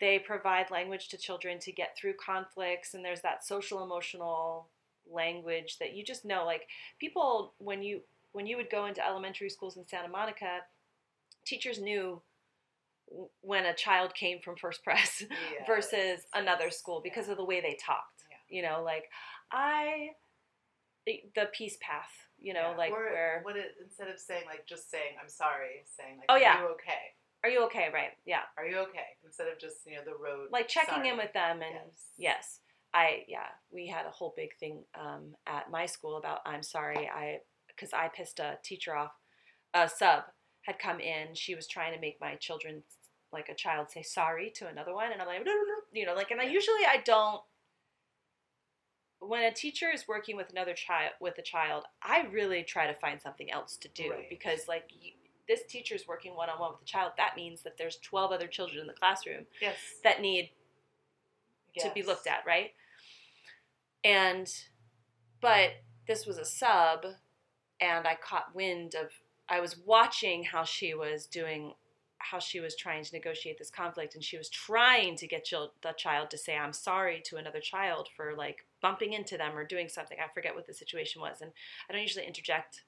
[0.00, 4.68] they provide language to children to get through conflicts, and there's that social emotional
[5.10, 6.44] language that you just know.
[6.44, 6.62] Like
[7.00, 8.00] people, when you
[8.32, 10.58] when you would go into elementary schools in Santa Monica,
[11.46, 12.20] teachers knew
[13.40, 15.30] when a child came from First Pres Yes,
[15.66, 17.32] versus another school because yeah.
[17.32, 18.24] of the way they talked.
[18.30, 18.56] Yeah.
[18.56, 19.04] You know, like
[19.52, 20.08] I,
[21.06, 22.10] the peace path.
[22.38, 22.76] You know, Yeah.
[22.76, 26.26] like or where what it, instead of saying like just saying I'm sorry, saying like
[26.28, 26.60] Oh, yeah.
[26.60, 27.14] You okay?
[27.46, 27.88] Are you okay?
[27.92, 28.10] Right?
[28.24, 29.14] Yeah, Are you okay?
[29.24, 32.04] Instead of just you know the road like checking in with them and Yes.
[32.18, 32.60] yes.
[32.94, 37.08] I yeah, we had a whole big thing um, at my school about I'm sorry
[37.08, 39.12] I because I pissed a teacher off.
[39.74, 40.24] A sub
[40.62, 41.34] had come in.
[41.34, 42.82] She was trying to make my children
[43.32, 45.44] like a child say sorry to another one, and I'm like,
[45.92, 47.42] you know, like, and I usually I don't.
[49.18, 52.94] When a teacher is working with another child with a child, I really try to
[52.94, 54.30] find something else to do Right.
[54.30, 54.90] because like.
[55.48, 57.12] This teacher's working one on one with the child.
[57.16, 59.76] That means that there's 12 other children in the classroom Yes.
[60.02, 60.50] that need
[61.78, 62.70] to be looked at, right?
[64.04, 64.48] And
[65.40, 65.70] but
[66.06, 67.04] this was a sub
[67.80, 69.10] and I caught wind of
[69.48, 71.74] I was watching how she was doing
[72.18, 75.74] how she was trying to negotiate this conflict and she was trying to get chil-
[75.82, 79.64] the child to say I'm sorry to another child for like bumping into them or
[79.64, 80.16] doing something.
[80.18, 81.52] I forget what the situation was and
[81.88, 82.82] I don't usually interject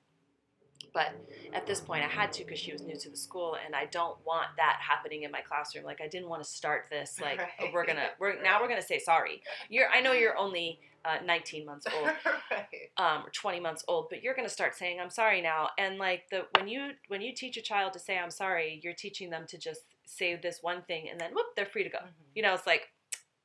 [0.93, 1.15] but
[1.53, 3.87] at this point, I had to because she was new to the school, and I
[3.87, 5.85] don't want that happening in my classroom.
[5.85, 7.19] Like I didn't want to start this.
[7.29, 9.43] Like oh, we're gonna, we're now we're gonna say sorry.
[9.69, 12.11] You're, I know you're only uh, 19 months old,
[12.51, 12.67] right.
[12.97, 15.69] um, or 20 months old, but you're gonna start saying I'm sorry now.
[15.79, 18.95] And like the when you when you teach a child to say I'm sorry, you're
[18.95, 21.99] teaching them to just say this one thing, and then whoop, they're free to go.
[21.99, 22.13] Mhm.
[22.35, 22.89] You know, it's like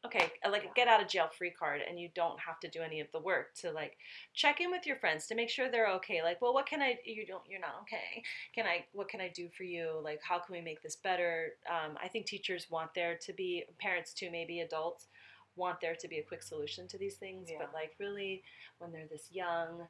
[0.06, 2.68] okay, uh, like a get out of jail free card, and you don't have to
[2.68, 3.98] do any of the work to like
[4.34, 6.22] check in with your friends to make sure they're okay.
[6.22, 6.98] Like, well, what can I?
[7.06, 7.44] You don't.
[7.50, 8.24] You're not okay.
[8.54, 8.86] Can I?
[8.94, 10.00] What can I do for you?
[10.04, 11.54] Like, how can we make this better?
[11.70, 15.08] Um, I think teachers want there to be parents too, maybe adults
[15.56, 17.50] want there to be a quick solution to these things.
[17.52, 17.58] Yeah.
[17.60, 18.44] But like, really,
[18.80, 19.88] when they're this young.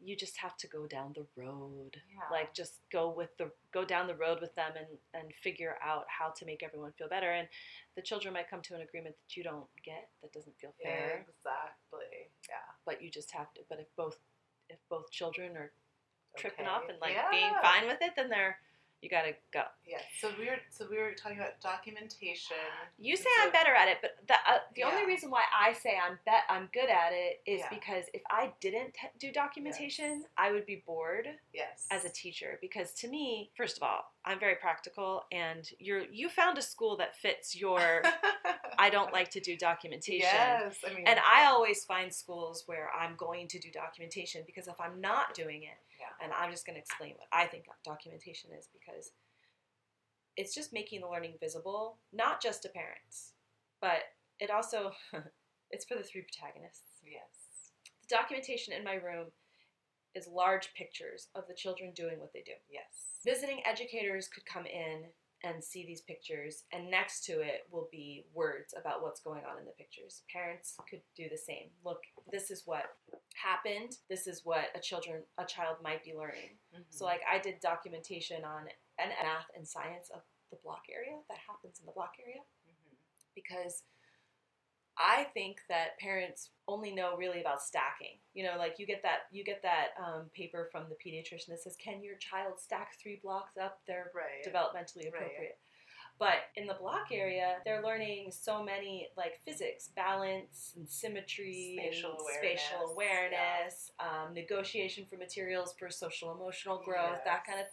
[0.00, 2.28] You just have to go down the road Yeah.
[2.30, 6.04] like just go with the go down the road with them and and figure out
[6.08, 7.48] how to make everyone feel better and
[7.96, 11.24] the children might come to an agreement that you don't get that doesn't feel fair
[11.28, 12.28] Exactly.
[12.48, 12.56] Yeah.
[12.84, 14.18] but you just have to but if both
[14.68, 15.72] if both children are
[16.36, 16.74] tripping Okay.
[16.74, 18.58] off and like being fine with it then they're
[19.04, 19.98] you gotta go Yeah.
[20.20, 22.56] So we were so we were talking about documentation.
[22.98, 25.72] you say So- i'm better at it but the, uh, the only reason why i
[25.74, 27.68] say i'm bet i'm good at it is Yeah.
[27.70, 31.86] because if i didn't t- do documentation i would be bored Yes.
[31.90, 36.28] as a teacher because to me first of all i'm very practical and you're you
[36.28, 38.02] found a school that fits your
[38.78, 40.76] i don't like to do documentation Yes.
[40.88, 41.06] I mean.
[41.06, 45.34] and i always find schools where i'm going to do documentation because if i'm not
[45.34, 45.93] doing it Yeah.
[46.24, 49.12] And i'm just going to explain what i think documentation is because
[50.36, 53.34] it's just making the learning visible not just to parents
[53.80, 54.00] but
[54.40, 54.90] it also
[55.70, 57.70] it's for the three protagonists Yes.
[58.08, 59.26] the documentation in my room
[60.14, 63.20] is large pictures of the children doing what they do Yes.
[63.24, 65.04] visiting educators could come in
[65.44, 69.58] and see these pictures and next to it will be words about what's going on
[69.58, 70.22] in the pictures.
[70.32, 71.68] Parents could do the same.
[71.84, 72.00] Look
[72.32, 72.84] this is what
[73.34, 73.98] happened.
[74.08, 76.56] This is what a children a child might be learning.
[76.90, 78.62] So like i did documentation on
[78.98, 82.40] and math and science of the block area that happens in the block area.
[82.66, 82.96] Mhm.
[83.34, 83.82] because
[84.98, 88.18] I think that parents only know really about stacking.
[88.32, 91.60] You know, like you get that you get that um, paper from the pediatrician that
[91.62, 93.80] says, "Can your child stack three blocks up?
[93.86, 94.44] They're Right.
[94.46, 95.14] developmentally Right.
[95.14, 95.58] appropriate."
[96.18, 102.12] But in the block area, they're learning so many like physics, balance, and symmetry, Spatial
[102.12, 107.66] and awareness, spatial awareness, um, negotiation for materials for social emotional growth, that kind of.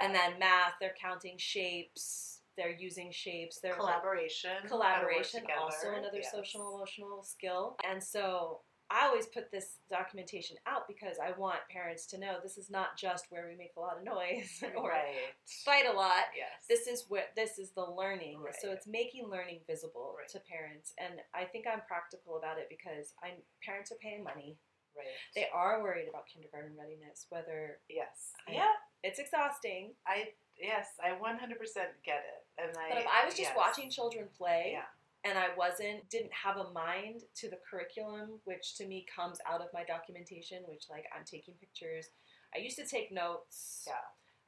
[0.00, 2.37] And then math, they're counting shapes.
[2.58, 3.60] They're using shapes.
[3.62, 4.50] They're collaboration.
[4.66, 6.32] collaboration also another Yes.
[6.32, 12.06] social emotional skill and so i always put this documentation out because i want parents
[12.06, 15.28] to know this is not just where we make a lot of noise or right.
[15.64, 16.64] fight a lot Yes.
[16.68, 18.54] this is what this is the learning Right.
[18.60, 20.28] so it's making learning visible Right.
[20.30, 24.56] to parents and i think i'm practical about it because i parents are paying money
[24.96, 25.06] right.
[25.36, 28.32] they are worried about kindergarten readiness whether Yes.
[28.48, 28.72] I- Yeah.
[29.04, 31.54] it's exhausting I yes, I 100%
[32.02, 33.56] get it, and but if i was just yes.
[33.56, 34.84] watching children play Yeah.
[35.30, 39.60] and I wasn't didn't have a mind to the curriculum, which to me comes out
[39.60, 42.06] of my documentation, which like I'm taking pictures.
[42.54, 43.84] I used to take notes.
[43.86, 43.94] Yeah.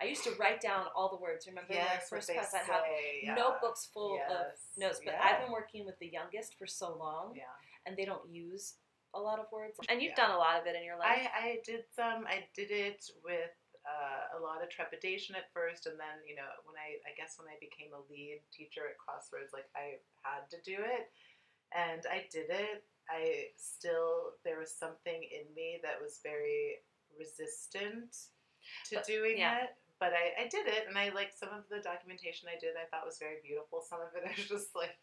[0.01, 1.47] I used to write down all the words.
[1.47, 2.09] Remember when Yes.
[2.11, 2.85] What first class I'd have
[3.23, 3.35] yeah.
[3.35, 4.47] notebooks full of
[4.79, 5.01] notes.
[5.05, 5.21] But Yeah.
[5.23, 7.53] I've been working with the youngest for so long Yeah.
[7.85, 8.77] and they don't use
[9.13, 9.77] a lot of words.
[9.91, 10.25] And you've Yeah.
[10.27, 11.29] done a lot of it in your life.
[11.35, 12.27] I, I did some.
[12.27, 13.51] I did it with
[13.87, 17.37] uh, a lot of trepidation at first, and then you know when I I guess
[17.41, 21.09] when I became a lead teacher at Crossroads, like I had to do it,
[21.73, 22.85] and I did it.
[23.09, 26.85] I still there was something in me that was very
[27.19, 28.17] resistant
[28.91, 29.65] to But- doing yeah.
[29.65, 29.71] it.
[30.01, 32.73] But I, I did it, and I like some of the documentation I did.
[32.73, 33.85] I thought was very beautiful.
[33.85, 34.97] Some of it I was just like,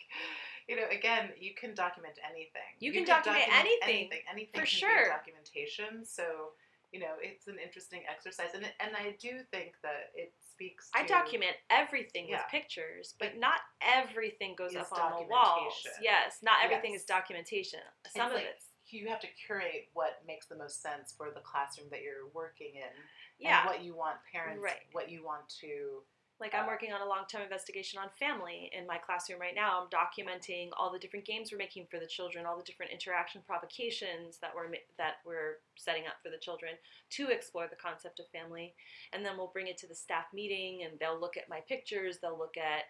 [0.67, 2.65] you know, again, you can document anything.
[2.81, 5.05] You can could document anything, anything, anything for sure.
[5.13, 6.01] documentation.
[6.01, 6.57] So
[6.91, 10.89] you know, it's an interesting exercise, and it, and I do think that it speaks.
[10.91, 12.37] To, I document everything Yeah.
[12.37, 15.85] with pictures, but not everything goes up on the walls.
[16.01, 17.01] Yes, not everything Yes.
[17.01, 17.81] is documentation.
[18.15, 21.29] Some It's of like it's You have to curate what makes the most sense for
[21.29, 22.89] the classroom that you're working in,
[23.37, 23.59] yeah.
[23.59, 24.87] and what you want parents, Right.
[24.93, 26.05] what you want to.
[26.39, 29.81] Like I'm working on a long-term investigation on family in my classroom right now.
[29.81, 33.41] I'm documenting all the different games we're making for the children, all the different interaction
[33.45, 36.73] provocations that we're that we're setting up for the children
[37.11, 38.75] to explore the concept of family.
[39.13, 42.19] And then we'll bring it to the staff meeting, and they'll look at my pictures.
[42.21, 42.85] They'll look at.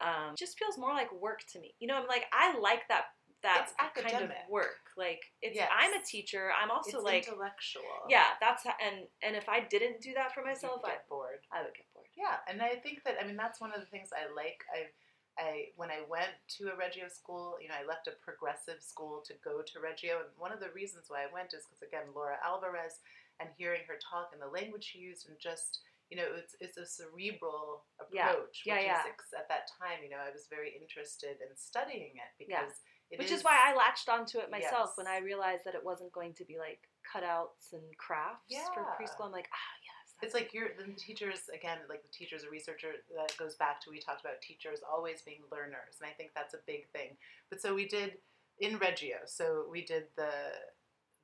[0.00, 1.74] Um, it just feels more like work to me.
[1.78, 3.04] You know, I'm like I like that
[3.42, 4.92] that It's kind of work.
[4.96, 5.70] Like it's Yes.
[5.72, 6.50] I'm a teacher.
[6.52, 7.82] I'm also it's like intellectual.
[8.08, 8.36] yeah.
[8.40, 11.40] That's and and if I didn't do that for myself, I, get bored.
[11.52, 11.86] I would get.
[12.20, 14.60] Yeah, and I think that I mean that's one of the things I like.
[14.68, 14.92] I,
[15.40, 19.24] I when I went to a Reggio school, you know, I left a progressive school
[19.24, 22.12] to go to Reggio, and one of the reasons why I went is because again,
[22.14, 23.00] Laura Alvarez,
[23.40, 25.80] and hearing her talk and the language she used, and just
[26.10, 29.06] you know, it's it's a cerebral approach, Yeah, which yeah.
[29.06, 32.66] is at that time, you know, I was very interested in studying it Yeah.
[32.66, 34.96] because it Which is, why I latched onto it myself Yes.
[34.98, 39.26] when I realized that it wasn't going to be like cutouts and crafts for preschool.
[39.26, 39.72] I'm like, ah,
[40.22, 42.92] It's like you're the teachers again, like the teacher's a researcher.
[43.16, 46.54] That goes back to we talked about teachers always being learners, and I think that's
[46.54, 47.16] a big thing.
[47.48, 48.18] But so we did
[48.60, 49.16] in Reggio.
[49.26, 50.30] So we did the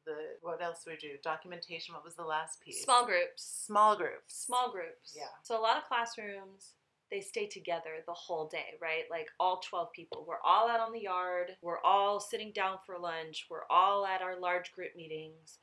[0.07, 1.15] the what else did we do?
[1.23, 1.95] Documentation.
[1.95, 2.83] What was the last piece?
[2.83, 3.43] Small groups.
[3.67, 4.35] Small groups.
[4.35, 5.15] Small groups.
[5.17, 5.35] Yeah.
[5.43, 6.75] So a lot of classrooms
[7.11, 9.05] they stay together the whole day, right?
[9.11, 10.25] Like all 12 people.
[10.27, 11.53] We're all out on the yard.
[11.63, 13.47] We're all sitting down for lunch.
[13.51, 15.59] We're all at our large group meetings.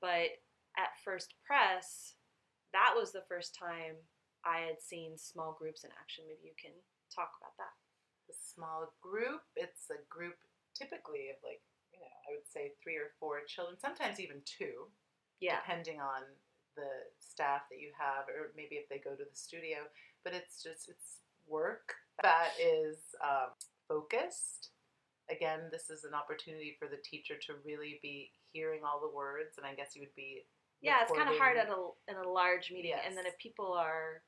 [0.00, 0.36] But
[0.76, 2.14] at First Pres,
[2.72, 4.00] that was the first time
[4.44, 6.24] I had seen small groups in action.
[6.26, 6.74] Maybe you can
[7.14, 7.74] talk about that.
[8.26, 9.44] The small group.
[9.56, 10.36] It's a group
[10.74, 11.60] typically of like
[11.92, 14.88] you know I would say three or four children, sometimes even two.
[15.42, 15.58] Yeah.
[15.58, 16.22] depending on
[16.78, 19.90] the staff that you have, or maybe if they go to the studio.
[20.22, 23.50] But it's just it's work that is um,
[23.88, 24.70] focused.
[25.30, 29.58] Again, this is an opportunity for the teacher to really be hearing all the words,
[29.58, 30.46] and I guess you would be
[30.82, 31.78] Yeah, it's kind of hard at a
[32.10, 34.22] in a large meeting, and then if people are,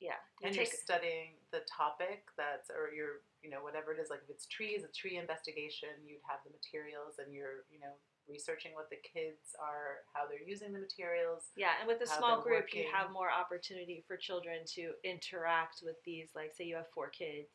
[0.00, 4.00] yeah, you and take you're studying the topic that's or you're you know whatever it
[4.00, 7.78] is like if it's trees a tree investigation you'd have the materials and you're you
[7.78, 7.92] know
[8.26, 12.40] researching what the kids are how they're using the materials Yeah, and with a small
[12.40, 12.92] they're group, you working.
[12.96, 16.32] have more opportunity for children to interact with these.
[16.34, 17.52] Like, say you have four kids.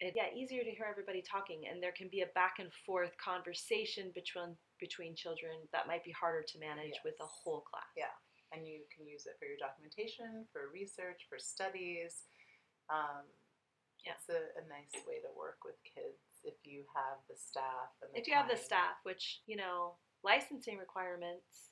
[0.00, 3.12] It, yeah, easier to hear everybody talking, and there can be a back and forth
[3.22, 7.86] conversation between between children that might be harder to manage with a whole class.
[7.96, 8.10] Yeah.
[8.52, 12.26] and you can use it for your documentation for research for studies
[12.90, 13.24] um,
[14.04, 14.12] Yeah.
[14.18, 18.10] it's a, a nice way to work with kids if you have the staff and
[18.12, 21.70] the If you have the staff, which you know, licensing requirements,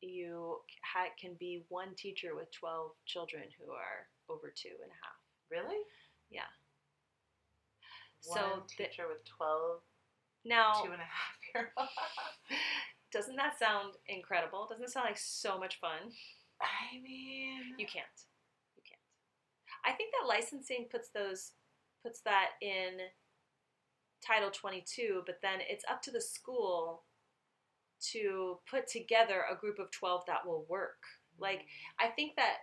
[0.00, 4.98] you ha- can be one teacher with twelve children who are over two and a
[5.02, 5.18] half.
[5.50, 5.82] really
[6.30, 6.46] Yeah.
[8.24, 9.80] One So the- teacher with 12
[10.44, 11.90] Now, two and a half year olds
[13.12, 14.66] doesn't that sound incredible?
[14.68, 16.10] Doesn't it sound like so much fun?
[16.60, 18.06] I mean You can't.
[18.74, 19.00] You can't.
[19.84, 21.52] I think that licensing puts those
[22.02, 22.98] puts that in
[24.26, 27.04] Title 22, but then it's up to the school
[28.12, 31.02] to put together a group of 12 that will work.
[31.38, 31.66] Like mm.
[32.00, 32.58] I think that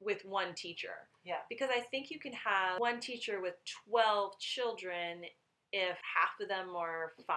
[0.00, 1.42] with one teacher yeah.
[1.48, 3.54] Because I think you can have one teacher with
[3.88, 5.22] 12 children
[5.72, 7.36] if half of them are 5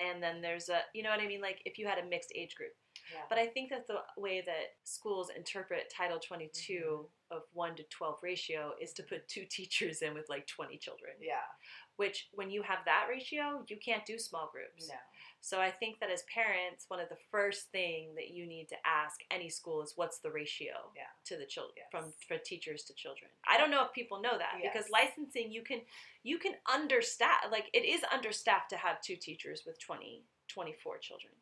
[0.00, 1.40] and then there's a you know what I mean?
[1.40, 2.72] Like if you had a mixed age group.
[3.12, 3.22] Yeah.
[3.28, 7.36] But I think that the way that schools interpret Title 22 mm-hmm.
[7.36, 11.12] of 1 to 12 ratio is to put two teachers in with like 20 children,
[11.20, 11.48] yeah.
[11.96, 14.88] Which when you have that ratio, you can't do small groups.
[14.88, 14.94] no
[15.40, 18.76] So I think that as parents, one of the first thing that you need to
[18.84, 21.06] ask any school is what's the ratio Yeah.
[21.26, 21.86] to the children Yes.
[21.90, 23.30] from for teachers to children.
[23.46, 25.80] I don't know if people know that because licensing you can
[26.22, 31.32] you can understaff like it is understaffed to have two teachers with 20 24 children.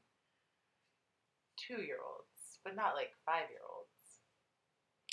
[1.56, 4.20] two year olds, but not like five year olds.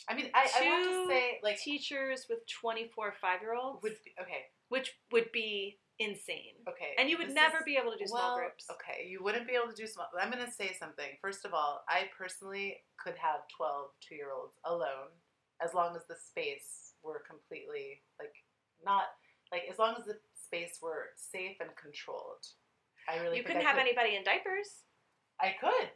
[0.09, 4.41] I mean, I, I want to say like teachers with 24 5-year-olds would be, okay,
[4.67, 6.55] which would be insane.
[6.67, 8.65] okay, And you would never is- be able to do small well, groups.
[8.71, 10.07] Okay, you wouldn't be able to do small.
[10.19, 11.17] I'm going to say something.
[11.21, 15.09] First of all, I personally could have 12 two year olds alone
[15.63, 18.33] as long as the space were completely like
[18.85, 19.03] not
[19.51, 22.45] like as long as the space were safe and controlled.
[23.07, 24.83] I really You couldn't I have could- anybody in diapers.
[25.41, 25.89] I could.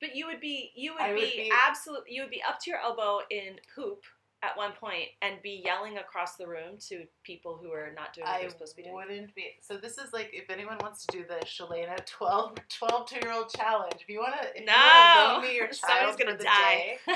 [0.00, 2.70] But you would be you would, would be, be- absolute you would be up to
[2.70, 4.02] your elbow in poop
[4.42, 8.26] at one point and be yelling across the room to people who are not doing
[8.26, 8.94] what I they're supposed to be doing.
[8.94, 9.46] wouldn't be.
[9.60, 13.32] So this is like if anyone wants to do the Shelayna 12, 12 two year
[13.32, 13.94] old challenge.
[14.00, 14.74] If you want to, if you No,
[15.34, 16.98] loan me your child somebody's gonna die.
[16.98, 17.14] day, um,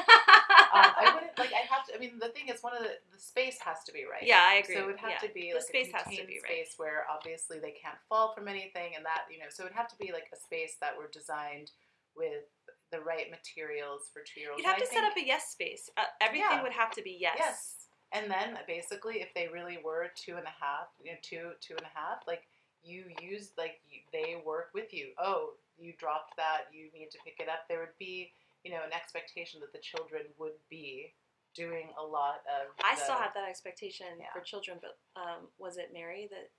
[0.73, 1.51] I wouldn't like.
[1.53, 1.95] I have to.
[1.97, 4.23] I mean, the thing is, one of the the space has to be right.
[4.23, 4.77] yeah, I agree.
[4.77, 5.27] So it would have yeah.
[5.29, 6.53] to be The like space a has to contained be right.
[6.67, 9.47] space where obviously they can't fall from anything, and that you know.
[9.51, 11.73] So it would have to be like a space that were designed
[12.17, 12.47] with
[12.93, 14.63] the right materials for two year olds.
[14.63, 15.91] You'd have to set up a yes space.
[15.97, 16.63] Uh, everything Yeah.
[16.63, 17.37] would have to be yes.
[17.39, 17.73] Yes.
[18.13, 21.75] And then basically, if they really were two and a half, you know, two, two
[21.75, 22.47] and a half, like
[22.83, 25.09] you used, like you, they work with you.
[25.19, 26.67] Oh, you dropped that.
[26.73, 27.67] You need to pick it up.
[27.69, 31.13] There would be, you know, an expectation that the children would be
[31.55, 32.69] doing a lot of.
[32.85, 34.27] I the- still have that expectation Yeah.
[34.33, 36.51] for children, but um, was it Mary that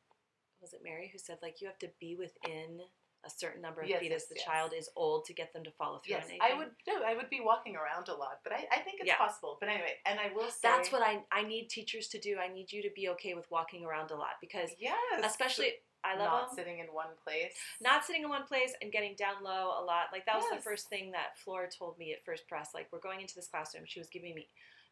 [0.60, 2.82] was it Mary who said like you have to be within
[3.28, 4.46] a certain number of Yes, feet yes, as the yes.
[4.46, 6.30] child is old to get them to follow through Yes?
[6.42, 6.72] I would.
[6.88, 9.18] No, I would be walking around a lot, but I, I think it's Yeah.
[9.18, 9.58] possible.
[9.60, 12.38] But anyway, and I will say That's what I I need teachers to do.
[12.40, 15.74] I need you to be okay with walking around a lot because Yes, especially
[16.04, 16.56] I love not them.
[16.56, 17.54] sitting in one place.
[17.82, 20.06] not sitting in one place and getting down low a lot.
[20.14, 22.70] Like that was the first thing that Flora told me at First Pres.
[22.74, 23.84] Like we're going into this classroom.
[23.86, 24.48] She was giving me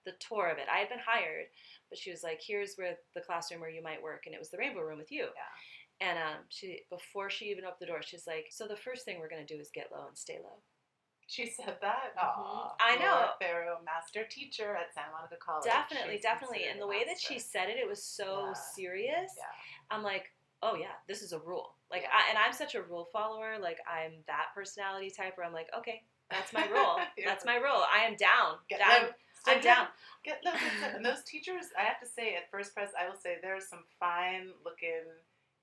[0.05, 0.67] the tour of it.
[0.71, 1.45] I had been hired,
[1.89, 4.49] but she was like, "Here's where the classroom where you might work," and it was
[4.49, 5.23] the Rainbow Room with you.
[5.23, 5.55] Yeah.
[6.01, 9.19] And um, she before she even opened the door, she's like, "So the first thing
[9.19, 10.57] we're gonna do is get low and stay low."
[11.27, 12.13] She said that.
[12.15, 12.21] Mhm.
[12.23, 13.31] Aw, I know.
[13.39, 15.63] Flora, master teacher at Santa Monica College.
[15.65, 16.65] definitely, She's definitely.
[16.65, 18.53] And the way that she said it, it was so Yeah.
[18.53, 19.31] serious.
[19.37, 19.43] Yeah.
[19.89, 20.31] I'm like,
[20.61, 21.75] oh yeah, this is a rule.
[21.89, 22.09] Like, Yeah.
[22.13, 23.57] I, and I'm such a rule follower.
[23.57, 26.99] Like, I'm that personality type where I'm like, okay, that's my rule.
[27.25, 27.83] That's my rule.
[27.91, 28.57] I am down.
[28.67, 28.89] Get down.
[29.05, 29.13] them.
[29.47, 29.87] I'm down.
[30.23, 30.55] Get them.
[30.95, 33.59] and those teachers, I have to say, at First Pres, I will say there are
[33.61, 35.03] some fine looking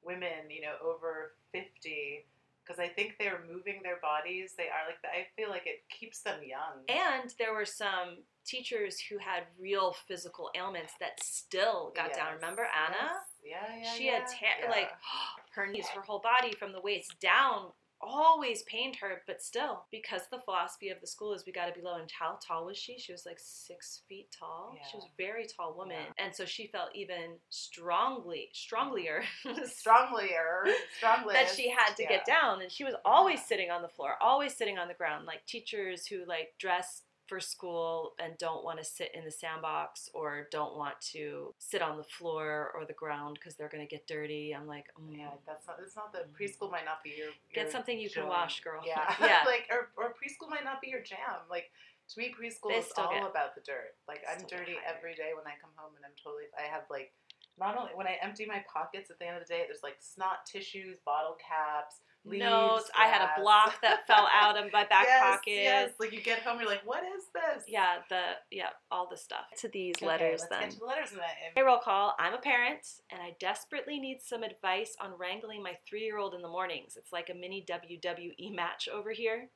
[0.04, 2.26] women, you know, over 50,
[2.64, 4.54] because I think they're moving their bodies.
[4.56, 6.84] They are like, I feel like it keeps them young.
[6.88, 12.34] And there were some teachers who had real physical ailments that still got down.
[12.34, 13.10] Remember Anna?
[13.44, 13.54] yes.
[13.70, 13.92] Yeah, yeah.
[13.94, 14.70] she yeah, had ta- yeah.
[14.70, 14.90] like
[15.54, 17.72] her knees, her whole body from the waist down
[18.02, 21.72] always pained her, but still, because the philosophy of the school is we got to
[21.72, 21.94] be low.
[22.00, 22.98] And how tall was she?
[22.98, 24.74] She was like six feet tall.
[24.90, 26.24] She was a very tall woman, Yeah.
[26.24, 29.22] and so she felt even strongly, stronglier,
[29.64, 32.60] strongly or strongly that she had to get down.
[32.62, 36.06] And she was always sitting on the floor, always sitting on the ground, like teachers
[36.06, 40.76] who like dress for school and don't want to sit in the sandbox or don't
[40.76, 44.54] want to sit on the floor or the ground because they're going to get dirty.
[44.54, 45.78] I'm like, mm, Yeah, that's not.
[45.82, 47.28] It's not the preschool might not be your.
[47.54, 48.82] Get something you can wash, girl.
[48.84, 49.42] Yeah, yeah.
[49.46, 51.46] like or, or preschool might not be your jam.
[51.48, 51.70] Like
[52.10, 53.94] to me, preschool is all get- about the dirt.
[54.08, 56.50] Like I'm dirty every day when I come home, and I'm totally.
[56.58, 57.12] I have like
[57.58, 59.96] not only when I empty my pockets at the end of the day, there's like
[60.00, 62.44] snot tissues, bottle caps, leaves.
[62.44, 62.90] Notes.
[62.98, 65.50] I had a block that fell out of my back yes, pocket.
[65.62, 67.64] Yes, like you get home, you're like, what is this?
[67.68, 68.20] Yeah, the
[68.50, 69.46] yeah, all the stuff.
[69.60, 70.60] To these Okay, letters then.
[70.60, 71.08] get to the letters.
[71.14, 72.14] I- Hey, roll call.
[72.18, 76.48] I'm a parent, and I desperately need some advice on wrangling my three-year-old in the
[76.48, 76.96] mornings.
[76.96, 79.48] It's like a mini WWE match over here.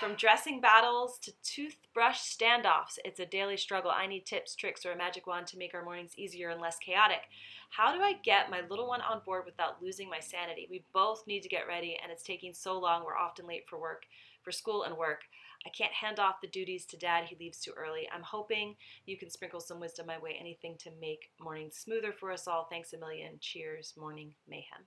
[0.00, 3.90] From dressing battles to toothbrush standoffs, it's a daily struggle.
[3.90, 6.76] I need tips, tricks, or a magic wand to make our mornings easier and less
[6.78, 7.22] chaotic.
[7.70, 10.66] How do I get my little one on board without losing my sanity?
[10.70, 13.04] We both need to get ready, and it's taking so long.
[13.04, 14.02] We're often late for work,
[14.42, 15.22] for school and work.
[15.64, 17.24] I can't hand off the duties to dad.
[17.24, 18.06] He leaves too early.
[18.14, 18.76] I'm hoping
[19.06, 20.36] you can sprinkle some wisdom my way.
[20.38, 22.68] Anything to make mornings smoother for us all.
[22.70, 23.38] Thanks a million.
[23.40, 24.84] Cheers, morning mayhem.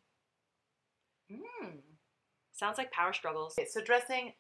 [1.32, 1.80] Mm.
[2.52, 3.56] Sounds like power struggles.
[3.58, 4.34] Okay, so dressing,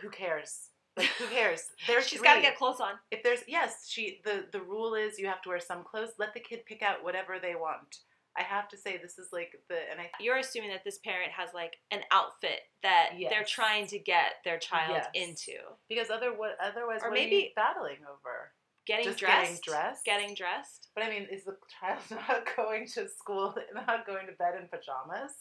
[0.00, 0.68] who cares?
[0.96, 1.62] Like who cares?
[1.86, 2.94] There's She's got to get clothes on.
[3.10, 6.34] if there's yes she the the rule is you have to wear some clothes let
[6.34, 7.98] the kid pick out whatever they want
[8.36, 11.30] i have to say this is like the and i You're assuming that this parent
[11.32, 15.08] has like an outfit that they're trying to get their child Yes.
[15.14, 15.58] into.
[15.88, 18.52] because other what otherwise Or what are you maybe- battling over
[18.86, 19.42] Getting Just dressed.
[19.42, 20.04] getting dressed?
[20.04, 20.88] Getting dressed.
[20.94, 24.66] but i mean is the child not going to school not going to bed in
[24.68, 25.32] pajamas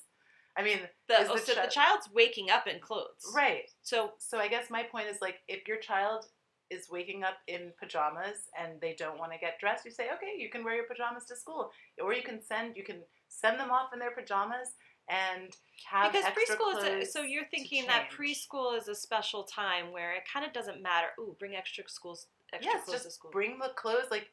[0.58, 3.24] i mean The, Is oh, the so chi- the child's waking up in clothes.
[3.36, 6.26] right So so i guess my point is like if your child
[6.70, 10.34] is waking up in pajamas and they don't want to get dressed you say okay
[10.38, 11.72] you can wear your pajamas to school
[12.04, 12.98] or you can send you can
[13.28, 14.70] send them off in their pajamas
[15.10, 15.58] and
[15.90, 19.92] have because extra preschool is a, so you're thinking that preschool is a special time
[19.92, 21.08] where it kind of doesn't matter.
[21.20, 23.32] Ooh, bring extra schools extra yes, clothes just to school.
[23.32, 24.06] bring the clothes.
[24.12, 24.28] Like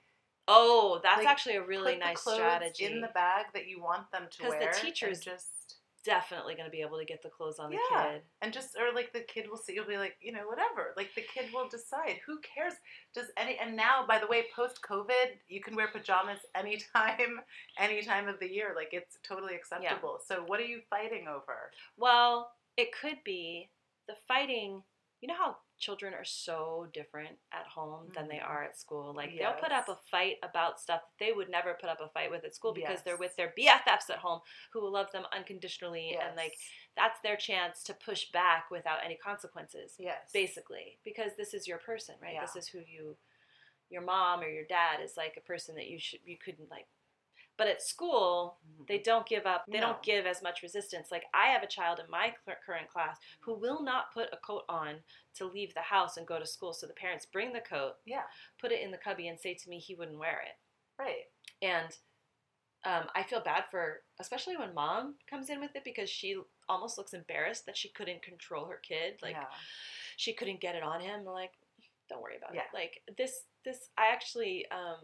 [0.49, 2.85] oh, that's like, actually a really nice strategy.
[2.85, 5.47] in the bag that you want them to wear, because the teachers- just
[6.07, 8.13] Definitely going to be able to get the clothes on the Yeah.
[8.13, 8.23] kid.
[8.41, 9.75] and just or like the kid will see.
[9.75, 10.95] You'll be like, you know, whatever.
[10.97, 12.21] Like the kid will decide.
[12.27, 12.75] Who cares?
[13.13, 13.59] Does any?
[13.59, 17.41] And now, by the way, post COVID, you can wear pajamas anytime,
[17.79, 18.73] any time of the year.
[18.77, 20.21] Like it's totally acceptable.
[20.25, 21.73] So what are you fighting over?
[21.97, 23.71] Well, it could be
[24.07, 24.83] the fighting.
[25.21, 28.49] You know how children are so different at home than they Mhm.
[28.49, 29.13] are at school.
[29.13, 32.09] Like they'll put up a fight about stuff that they would never put up a
[32.09, 34.41] fight with at school because they're with their BFFs at home
[34.73, 36.57] who will love them unconditionally and like
[36.97, 39.95] that's their chance to push back without any consequences.
[39.99, 42.41] yes, Basically, because this is your person, right?
[42.41, 43.17] This is who you
[43.89, 46.87] your mom or your dad is like a person that you should you couldn't like
[47.57, 48.87] but at school Mhm.
[48.87, 49.87] they don't give up they No.
[49.89, 52.35] don't give as much resistance like i have a child in my
[52.65, 55.03] current class who will not put a coat on
[55.35, 58.23] to leave the house and go to school so the parents bring the coat yeah,
[58.59, 60.57] put it in the cubby and say to me he wouldn't wear it
[60.99, 61.31] right.
[61.63, 61.99] and
[62.85, 66.97] um, i feel bad for especially when mom comes in with it because she almost
[66.99, 69.47] looks embarrassed that she couldn't control her kid like yeah.
[70.17, 71.53] she couldn't get it on him like
[72.09, 72.61] don't worry about Yeah.
[72.63, 75.01] it like this this i actually um,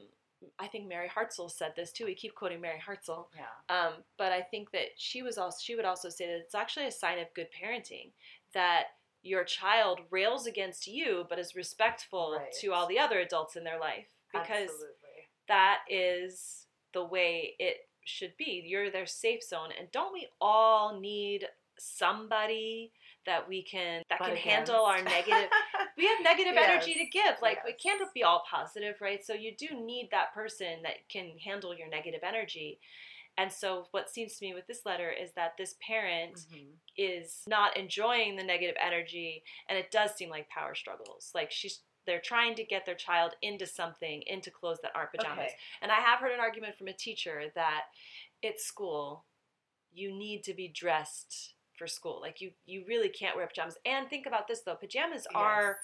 [0.58, 3.76] i think mary hartzell said this too we keep quoting mary hartzell yeah.
[3.86, 6.86] um, but I think that she was also she would also say that it's actually
[6.86, 8.10] a sign of good parenting
[8.54, 8.84] that
[9.22, 12.52] your child rails against you but is respectful Right.
[12.60, 15.28] to all the other adults in their life because Absolutely.
[15.48, 18.64] that is the way it should be.
[18.66, 21.46] You're their safe zone and don't we all need
[21.78, 22.92] somebody
[23.26, 24.70] that we can that Butt can against.
[24.70, 25.48] handle our negative
[25.96, 26.68] we have negative Yes.
[26.70, 27.36] energy to give.
[27.40, 27.98] Like it Yes.
[27.98, 29.24] can't be all positive, right?
[29.24, 32.80] So you do need that person that can handle your negative energy.
[33.38, 36.72] And so, what seems to me with this letter is that this parent Mhm.
[36.98, 41.30] is not enjoying the negative energy, and it does seem like power struggles.
[41.34, 45.44] Like she's they're trying to get their child into something, into clothes that aren't pajamas.
[45.46, 45.56] Okay.
[45.82, 47.84] And I have heard an argument from a teacher that
[48.44, 49.24] at school
[49.92, 52.20] you need to be dressed for school.
[52.20, 53.76] Like you you really can't wear pajamas.
[53.84, 55.78] And think about this though, pajamas are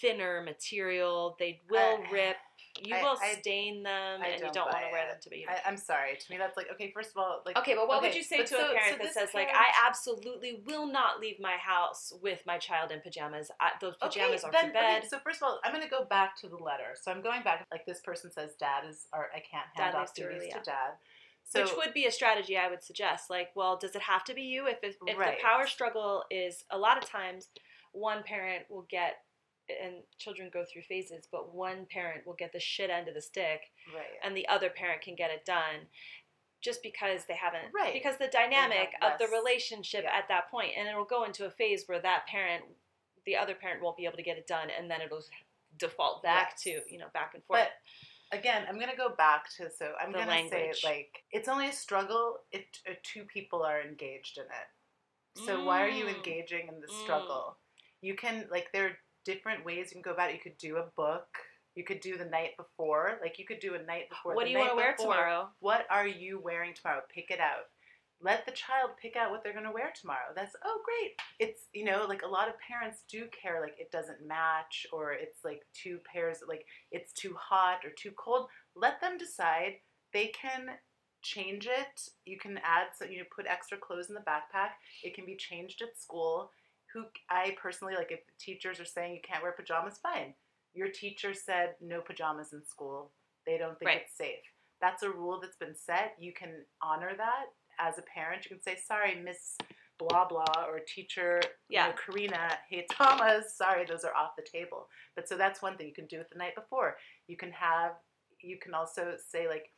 [0.00, 1.36] thinner material.
[1.38, 2.36] They will I- rip.
[2.82, 5.10] You I- will stain them, I and you don't don't want to wear it.
[5.10, 5.46] them to be.
[5.48, 6.16] I, I'm sorry.
[6.16, 6.92] To me, that's like okay.
[6.94, 9.14] First of all, like Okay, but what would you say to a parent so that
[9.14, 13.50] says, like, I absolutely will not leave my house with my child in pajamas.
[13.60, 14.98] I, those pajamas are then, for bed.
[14.98, 16.94] Okay, so first of all, I'm going to go back to the letter.
[17.00, 17.66] So I'm going back.
[17.72, 20.62] Like this person says, "Dad is," or I can't hand Dad off duties to yeah.
[20.64, 20.90] dad.
[21.48, 23.30] So which would be a strategy I would suggest.
[23.30, 24.66] Like, well, does it have to be you?
[24.66, 25.38] If, if, if Right.
[25.38, 27.48] the power struggle is a lot of times,
[27.92, 29.22] one parent will get,
[29.82, 33.22] and children go through phases, but one parent will get the shit end of the
[33.22, 33.62] stick,
[33.94, 34.04] right.
[34.22, 35.88] and the other parent can get it done.
[36.60, 37.94] Just because they haven't, Right.
[37.94, 40.16] because the dynamic of the relationship yeah.
[40.18, 42.64] at that point, and it'll go into a phase where that parent,
[43.24, 45.22] the other parent won't be able to get it done, and then it'll
[45.78, 46.62] default back Yes.
[46.64, 47.60] to you know back and forth.
[47.60, 47.70] But
[48.32, 50.84] again, I'm going to go back to so I'm The going to say language.
[50.84, 54.68] like it's only a struggle if uh, two people are engaged in it.
[55.44, 56.16] So why are you Mm.
[56.16, 56.90] engaging in the Mm.
[57.02, 57.56] struggle?
[58.00, 60.34] You can like there are different ways you can go about it.
[60.34, 61.28] You could do a book.
[61.74, 63.18] You could do the night before.
[63.22, 64.34] Like you could do a night before.
[64.34, 65.48] what do you want to wear before, tomorrow?
[65.60, 67.02] What are you wearing tomorrow?
[67.08, 67.66] Pick it out.
[68.20, 70.32] Let the child pick out what they're going to wear tomorrow.
[70.34, 71.12] That's oh great.
[71.38, 75.12] It's you know like a lot of parents do care like it doesn't match or
[75.12, 78.48] it's like two pairs like it's too hot or too cold.
[78.74, 79.74] Let them decide.
[80.12, 80.70] They can
[81.22, 82.08] change it.
[82.26, 84.70] You can add so you know put extra clothes in the backpack.
[85.04, 86.50] It can be changed at school.
[86.94, 90.34] Who I personally like if teachers are saying you can't wear pajamas, fine.
[90.74, 93.10] Your teacher said no pajamas in school.
[93.46, 94.02] They don't think Right.
[94.02, 94.44] it's safe.
[94.80, 96.14] That's a rule that's been set.
[96.18, 97.46] You can honor that
[97.78, 98.44] as a parent.
[98.44, 99.56] You can say, sorry, Miss
[99.98, 101.86] blah blah or teacher Yeah.
[101.86, 104.86] you know, Carina hey Thomas Sorry, those are off the table.
[105.16, 106.96] But so that's one thing you can do it the night before.
[107.26, 107.92] You can have
[108.40, 109.72] you can also say like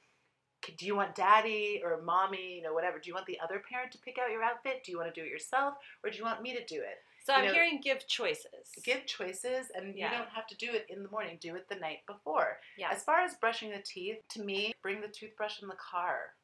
[0.76, 2.98] do you want daddy or mommy, you know, whatever?
[2.98, 4.82] Do you want the other parent to pick out your outfit?
[4.84, 5.72] Do you want to do it yourself
[6.04, 6.98] or do you want me to do it?
[7.24, 8.68] So you I'm know, hearing give choices.
[8.84, 10.12] Give choices and Yeah.
[10.12, 11.38] you don't have to do it in the morning.
[11.40, 12.58] Do it the night before.
[12.76, 12.90] yeah.
[12.92, 16.34] As far as brushing the teeth, to me, bring the toothbrush in the car.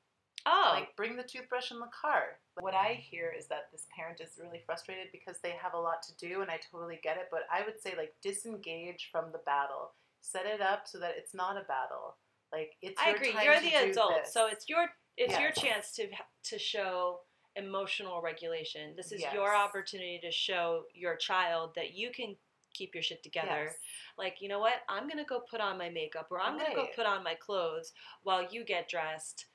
[0.46, 2.38] Oh, Like, bring the toothbrush in the car.
[2.60, 6.02] What I hear is that this parent is really frustrated because they have a lot
[6.04, 7.28] to do, and I totally get it.
[7.30, 9.92] But I would say, like, disengage from the battle.
[10.20, 12.16] Set it up so that it's not a battle.
[12.52, 13.34] Like, it's I agree.
[13.42, 14.32] You're the adult, this.
[14.32, 14.86] so it's your
[15.16, 16.08] it's your chance to
[16.44, 17.20] to show
[17.56, 18.94] emotional regulation.
[18.96, 19.34] This is Yes.
[19.34, 22.36] your opportunity to show your child that you can
[22.74, 23.64] keep your shit together.
[23.66, 23.78] Yes.
[24.18, 24.82] Like, you know what?
[24.88, 27.24] I'm going to go put on my makeup or I'm going to go put on
[27.24, 27.92] my clothes
[28.22, 29.46] while you get dressed.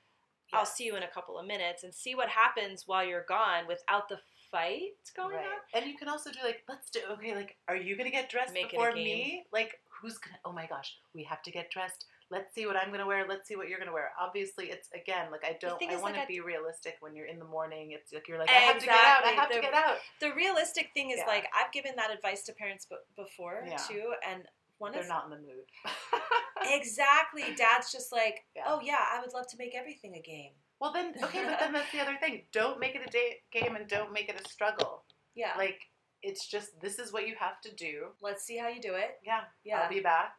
[0.53, 3.67] I'll see you in a couple of minutes and see what happens while you're gone
[3.67, 4.19] without the
[4.51, 4.81] fight
[5.15, 5.45] going Right.
[5.45, 5.59] on.
[5.73, 7.33] And you can also do like, let's do okay.
[7.35, 9.45] Like, are you gonna get dressed Make before me?
[9.53, 10.37] Like, who's gonna?
[10.45, 12.05] Oh my gosh, we have to get dressed.
[12.29, 13.25] Let's see what I'm gonna wear.
[13.27, 14.11] Let's see what you're gonna wear.
[14.19, 15.81] Obviously, it's again like I don't.
[15.83, 17.91] I want like, to I- be realistic when you're in the morning.
[17.91, 19.23] It's like you're like I have to get out.
[19.25, 19.35] I Exactly.
[19.35, 19.97] have to get out.
[20.19, 21.27] The realistic thing is Yeah.
[21.27, 23.77] like I've given that advice to parents b- before Yeah.
[23.77, 24.43] too and
[24.79, 25.65] one They're of not in the mood.
[26.69, 27.43] Exactly.
[27.55, 28.63] Dad's just like, Yeah.
[28.67, 30.51] oh yeah, I would love to make everything a game.
[30.79, 32.43] well then, okay, but then that's the other thing.
[32.51, 35.03] Don't make it a day game and don't make it a struggle.
[35.35, 35.53] Yeah.
[35.57, 35.79] Like
[36.23, 38.07] it's just this is what you have to do.
[38.21, 39.17] Let's see how you do it.
[39.23, 39.81] Yeah, Yeah.
[39.81, 40.33] I'll be back.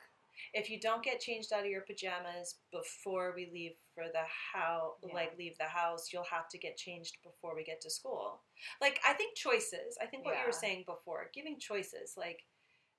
[0.55, 4.95] if you don't get changed out of your pajamas before we leave for the house,
[5.07, 5.14] Yeah.
[5.14, 8.43] like leave the house, you'll have to get changed before we get to school.
[8.81, 9.97] Like I think choices.
[10.03, 12.41] I think what you were saying before, giving choices, like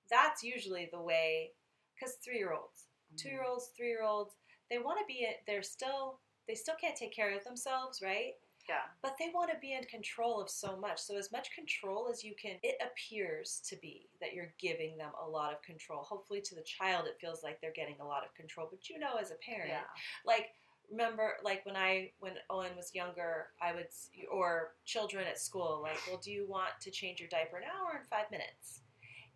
[0.09, 1.51] that's usually the way.
[1.95, 3.29] Because three year olds, Mm-hmm.
[3.29, 4.35] two year olds, three year olds,
[4.69, 5.27] they want to be.
[5.47, 6.19] They're still.
[6.47, 8.33] They still can't take care of themselves, right?
[8.69, 8.75] Yeah.
[9.01, 10.97] but they want to be in control of so much.
[11.01, 15.11] So as much control as you can, it appears to be that you're giving them
[15.21, 16.01] a lot of control.
[16.01, 18.99] Hopefully to the child it feels like they're getting a lot of control, but you
[18.99, 19.81] know as a parent, Yeah.
[20.25, 20.51] like
[20.89, 23.87] remember like when I when Owen was younger, I would
[24.31, 27.97] or children at school like, "Well, do you want to change your diaper now or
[27.99, 28.79] in 5 minutes?"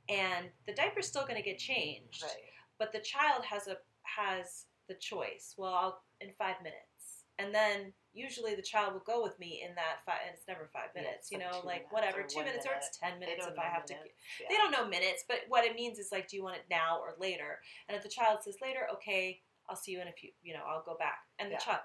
[0.08, 2.32] And the diaper's still going to get changed Right.
[2.80, 5.56] But the child has a has the choice.
[5.58, 9.76] Well, I'll in five minutes, and then usually the child will go with me in
[9.76, 11.30] that five, and it's never five minutes.
[11.30, 13.86] it's you know, two like whatever, two minutes or it's ten minutes if I have
[13.86, 13.94] to.
[13.94, 14.16] minutes.
[14.50, 17.00] They don't know minutes, but what it means is like, do you want it now
[17.00, 17.60] or later?
[17.88, 20.32] And if the child says later, okay, I'll see you in a few.
[20.42, 21.82] You know, I'll go back, and the child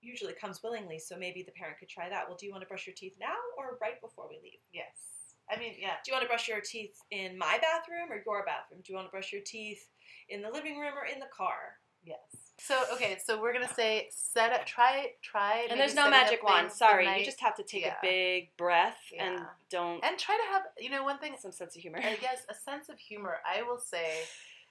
[0.00, 0.98] usually comes willingly.
[0.98, 2.28] So maybe the parent could try that.
[2.28, 4.60] Well, do you want to brush your teeth now or right before we leave?
[4.72, 5.16] Yes.
[5.50, 5.94] I mean, yeah.
[6.04, 8.80] Do you want to brush your teeth in my bathroom or your bathroom?
[8.84, 9.82] Do you want to brush your teeth
[10.28, 11.78] in the living room or in the car?
[12.04, 12.18] Yes.
[12.58, 15.66] So okay, so we're gonna say set up, try, it, try.
[15.68, 16.72] And there's no magic wand.
[16.72, 17.94] Sorry, you just have to take yeah.
[18.02, 21.34] a big breath and don't and try to have you know one thing.
[21.38, 21.98] some sense of humor.
[21.98, 23.36] I guess a sense of humor.
[23.46, 24.20] I will say,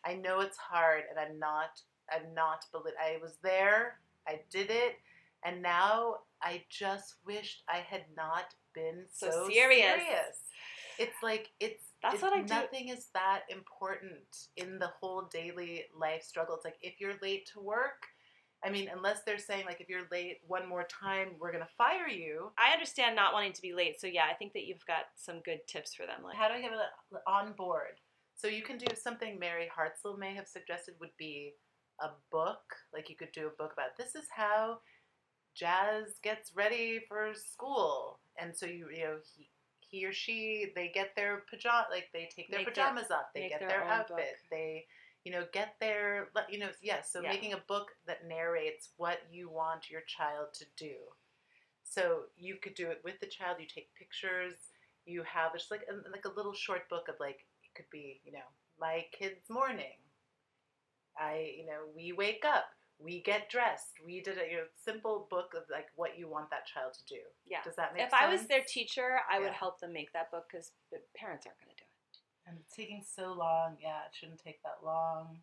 [0.04, 1.82] I know it's hard, and I'm not.
[2.12, 2.66] I'm not.
[2.74, 4.00] belit- I was there.
[4.28, 4.96] I did it,
[5.44, 10.40] and now I just wished I had not been So so, serious.
[10.98, 11.84] It's like it's.
[12.12, 12.54] That's what I do.
[12.54, 16.56] Nothing is that important in the whole daily life struggle.
[16.56, 18.06] It's like if you're late to work.
[18.64, 22.08] I mean, unless they're saying like if you're late one more time, we're gonna fire
[22.08, 22.52] you.
[22.58, 25.42] I understand not wanting to be late, so yeah, I think that you've got some
[25.46, 26.24] good tips for them.
[26.24, 26.72] Like, How do I get
[27.28, 28.00] on board?
[28.36, 31.54] So you can do something Mary Hartzell may have suggested would be
[32.02, 32.64] a book.
[32.94, 34.80] Like you could do a book about this is how
[35.56, 39.48] Jazz gets ready for school, and so you you know he
[39.96, 43.28] he or she they get their pajama like they take their Make their- pajamas off,
[43.34, 44.50] they get their their, outfit, book.
[44.52, 44.86] they
[45.24, 47.12] you know get their you know yes.
[47.12, 47.30] So Yeah.
[47.30, 50.96] making a book that narrates what you want your child to do.
[51.84, 53.58] So you could do it with the child.
[53.60, 54.56] You take pictures.
[55.06, 58.22] You have just like a, like a little short book of like it could be
[58.26, 58.48] you know
[58.80, 59.98] my kid's morning.
[61.18, 62.66] I you know we wake up,
[63.00, 66.50] we get dressed, we did a you know simple book of like what you want
[66.50, 67.22] that child to do.
[67.46, 67.60] yeah.
[67.64, 68.22] Does that make If sense?
[68.24, 70.72] If I was their teacher, I would help them make that book because
[71.16, 72.18] parents aren't going to do it.
[72.48, 73.78] and it's taking so long.
[73.82, 75.40] Yeah, it shouldn't take that long.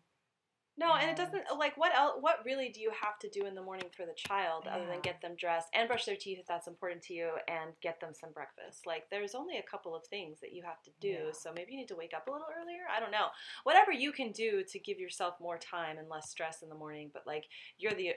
[0.75, 2.17] No, and it doesn't like what else?
[2.19, 5.01] What really do you have to do in the morning for the child other than
[5.01, 8.13] get them dressed and brush their teeth if that's important to you and get them
[8.19, 8.87] some breakfast?
[8.87, 11.31] Like there's only a couple of things that you have to do, Yeah.
[11.33, 12.81] so maybe you need to wake up a little earlier.
[12.95, 13.27] I don't know.
[13.65, 17.11] Whatever you can do to give yourself more time and less stress in the morning,
[17.13, 17.45] but like
[17.77, 18.13] you're the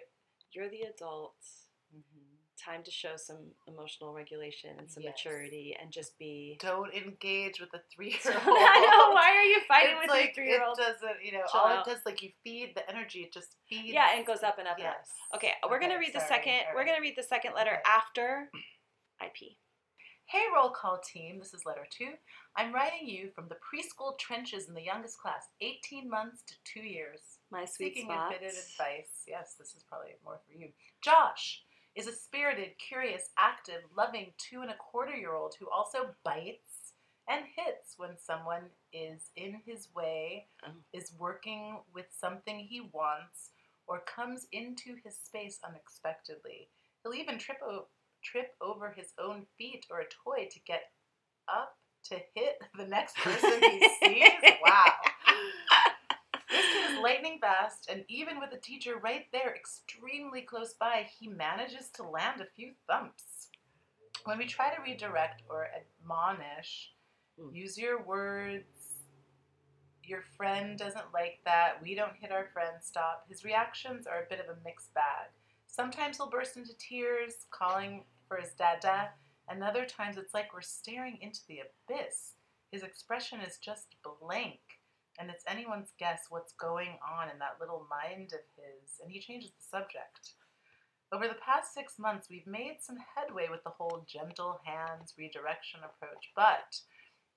[0.53, 1.35] you're the adult.
[1.95, 2.23] Mm-hmm.
[2.59, 3.37] Time to show some
[3.69, 5.13] emotional regulation and some Yes.
[5.25, 6.57] maturity and just be.
[6.59, 8.43] Don't engage with a three-year-old.
[8.45, 9.15] I know.
[9.15, 9.31] Why
[10.17, 11.25] are you fighting it's with like it doesn't.
[11.25, 11.87] You know, Chill all out.
[11.87, 13.21] it does like you feed the energy.
[13.21, 13.89] It just feeds.
[13.93, 14.95] Yeah, and it goes up and up and up.
[14.99, 15.09] Yes.
[15.35, 16.61] Okay, we're gonna Okay, read the second.
[16.71, 17.83] All We're gonna read the second letter Okay.
[17.87, 18.51] after
[19.23, 19.57] IP.
[20.29, 21.39] Hey, roll call team.
[21.39, 22.11] This is letter two.
[22.57, 26.81] I'm writing you from the preschool trenches in the youngest class, 18 months to two
[26.81, 27.21] years.
[27.53, 28.35] My sweet Seeking spot.
[28.35, 29.23] a bit of advice.
[29.29, 30.71] Yes, this is probably more for you.
[31.01, 31.63] Josh
[31.95, 36.66] is a spirited, curious, active, loving two and a quarter year old who also bites
[37.29, 40.73] and hits when someone is in his way, Oh.
[40.93, 43.51] is working with something he wants,
[43.87, 46.69] or comes into his space unexpectedly.
[47.03, 47.89] He'll even trip, o-
[48.23, 50.91] trip over his own feet or a toy to get
[51.49, 54.31] up to hit the next person he sees.
[54.65, 54.93] Wow.
[56.49, 61.07] This kid is lightning fast, and even with a teacher right there, extremely close by,
[61.19, 63.49] he manages to land a few thumps.
[64.25, 66.93] When we try to redirect or admonish,
[67.39, 67.55] Hmm.
[67.55, 68.65] use your words.
[70.03, 71.83] Your friend doesn't like that.
[71.83, 72.77] We don't hit our friend.
[72.81, 73.27] Stop.
[73.29, 75.29] His reactions are a bit of a mixed bag.
[75.67, 79.11] Sometimes he'll burst into tears, calling for his dada,
[79.49, 82.35] and other times it's like we're staring into the abyss.
[82.71, 84.61] His expression is just blank
[85.19, 89.21] and it's anyone's guess what's going on in that little mind of his, and he
[89.21, 90.37] changes the subject.
[91.13, 95.81] Over the past six months, we've made some headway with the whole gentle hands redirection
[95.85, 96.81] approach, but,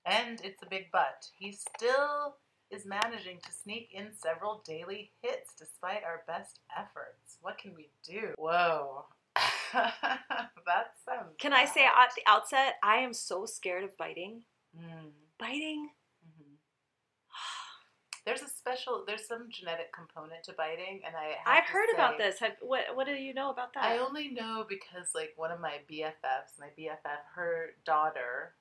[0.06, 2.36] and it's a big but, he still
[2.70, 7.38] is managing to sneak in several daily hits despite our best efforts.
[7.40, 8.32] What can we do?
[8.38, 9.06] Whoa.
[9.72, 11.34] that sounds.
[11.38, 14.42] Can I say at the outset, I am so scared of biting.
[14.76, 15.10] Mm.
[15.38, 15.90] Biting.
[16.26, 16.56] Mhm.
[18.24, 21.36] There's a special, there's some genetic component to biting, and I.
[21.44, 22.38] Have I've heard about this.
[22.40, 23.84] Have, what What do you know about that?
[23.84, 28.54] I only know because like one of my BFFs, my BFF, her daughter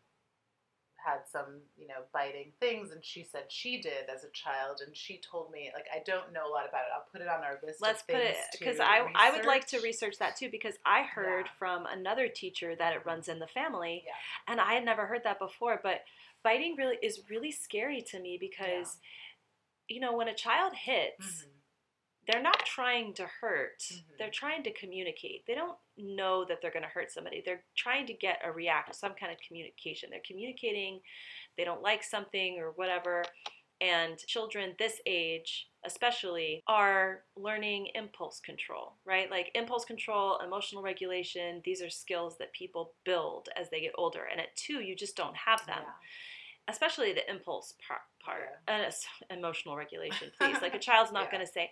[1.03, 4.95] had some, you know, biting things, and she said she did as a child, and
[4.95, 6.91] she told me like I don't know a lot about it.
[6.95, 7.81] I'll put it on our list.
[7.81, 9.83] Let's put it because I I would like to research.
[10.11, 11.51] research that too because I heard Yeah.
[11.57, 14.13] from another teacher that it runs in the family, Yeah.
[14.47, 15.79] and I had never heard that before.
[15.81, 16.03] But
[16.43, 18.97] biting really is really scary to me because,
[19.87, 21.58] you know, when a child hits, Mhm.
[22.29, 23.79] They're not trying to hurt.
[23.79, 24.17] Mhm.
[24.19, 25.45] They're trying to communicate.
[25.47, 27.41] They don't know that they're going to hurt somebody.
[27.41, 30.09] They're trying to get a react, some kind of communication.
[30.11, 31.01] They're communicating.
[31.57, 33.25] They don't like something or whatever.
[33.81, 39.31] And children this age, especially, are learning impulse control, right?
[39.31, 44.25] Like impulse control, emotional regulation, these are skills that people build as they get older.
[44.25, 45.93] And at two, you just don't have them Yeah.
[46.69, 48.73] Especially the impulse part, part Yeah.
[48.75, 51.31] and it's emotional regulation please like a child's not Yeah.
[51.31, 51.69] going to say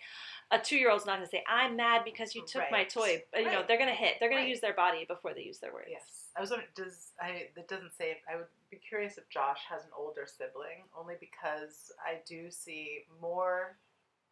[0.51, 3.51] a two-year-old's not going to say i'm mad because you took my toy but, you
[3.51, 4.45] know they're going to hit they're going Right.
[4.45, 6.69] to use their body before they use their words Yes, I was wondering.
[6.75, 7.47] Does I?
[7.55, 8.17] That doesn't say.
[8.31, 13.05] I would be curious if Josh has an older sibling, only because I do see
[13.21, 13.77] more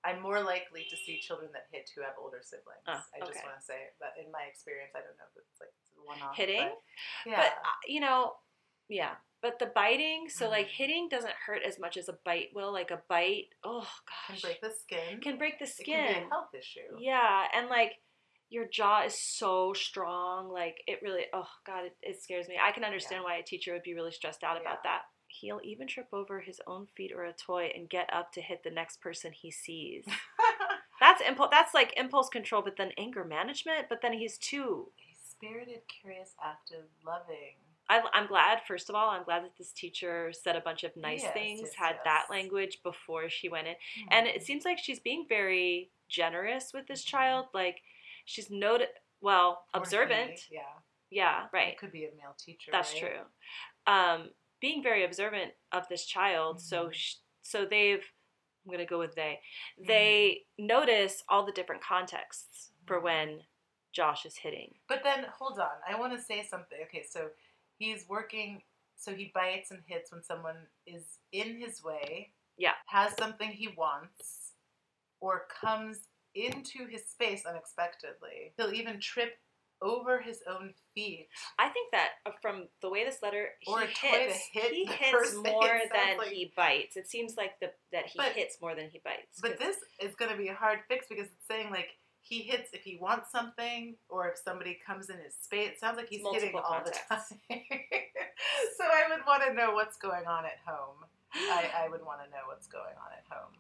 [0.06, 2.86] I'm more likely to see children that hit who have older siblings.
[2.86, 3.42] Oh, I just okay.
[3.42, 5.74] want to say, but in my experience, I don't know if it's like
[6.06, 6.36] one off.
[6.38, 6.70] Hitting?
[7.26, 7.38] yeah.
[7.42, 8.34] But uh, you know,
[8.88, 9.18] yeah.
[9.46, 10.72] But the biting, so like Mhm.
[10.72, 12.72] hitting doesn't hurt as much as a bite will.
[12.72, 15.22] Like a bite, oh gosh, can break the skin.
[15.22, 16.08] can break the It can skin.
[16.22, 16.98] be a health issue.
[16.98, 18.00] Yeah, and like
[18.50, 20.50] your jaw is so strong.
[20.50, 22.58] Like it really, oh god, it, it scares me.
[22.60, 24.90] I can understand why a teacher would be really stressed out about Yeah.
[24.92, 25.02] that.
[25.28, 28.64] He'll even trip over his own feet or a toy and get up to hit
[28.64, 30.06] the next person he sees.
[31.00, 31.50] That's impulse.
[31.52, 33.90] That's like impulse control, but then anger management.
[33.90, 34.92] But then he's too.
[34.96, 37.58] He's spirited, curious, active, loving.
[37.90, 38.62] I, I'm glad.
[38.68, 41.60] First of all, I'm glad that this teacher said a bunch of nice Yes, things,
[41.64, 43.76] yes, had that language before she went in,
[44.12, 47.46] and it seems like she's being very generous with this child.
[47.54, 47.82] Like
[48.26, 48.88] she's noted,
[49.22, 50.32] well, Or observant.
[50.50, 50.62] he, yeah.
[51.12, 51.68] Yeah, right.
[51.70, 52.72] It could be a male teacher.
[52.72, 53.02] That's right?
[53.02, 53.20] true.
[53.94, 54.30] Um,
[54.60, 56.94] being very observant of this child, so Mhm.
[56.94, 58.04] sh- so they've.
[58.66, 59.40] I'm gonna go with they.
[59.78, 59.86] Mm-hmm.
[59.88, 63.04] They notice all the different contexts for Mhm.
[63.04, 63.44] when
[63.92, 64.74] Josh is hitting.
[64.88, 66.80] But then hold on, I want to say something.
[66.86, 67.30] Okay, so
[67.78, 68.62] he's working.
[68.98, 70.56] So he bites and hits when someone
[70.88, 72.32] is in his way.
[72.58, 72.72] Yeah.
[72.88, 74.54] Has something he wants,
[75.20, 76.00] or comes
[76.34, 78.54] into his space unexpectedly.
[78.58, 79.34] He'll even trip
[79.82, 81.28] over his own feet.
[81.60, 85.36] I think that uh, from the way this letter he Or hits, hit he hits
[85.36, 86.96] more than like- he bites.
[86.96, 89.40] It seems like the that he But- hits more than he bites.
[89.42, 91.90] But this is going to be a hard fix because it's saying like
[92.28, 95.74] he hits if he wants something or if somebody comes in his space.
[95.74, 97.40] It sounds like he's hitting Multiple all the time.
[98.78, 101.06] so I would want to know what's going on at home.
[101.34, 103.54] I, I would want to know what's going on at home.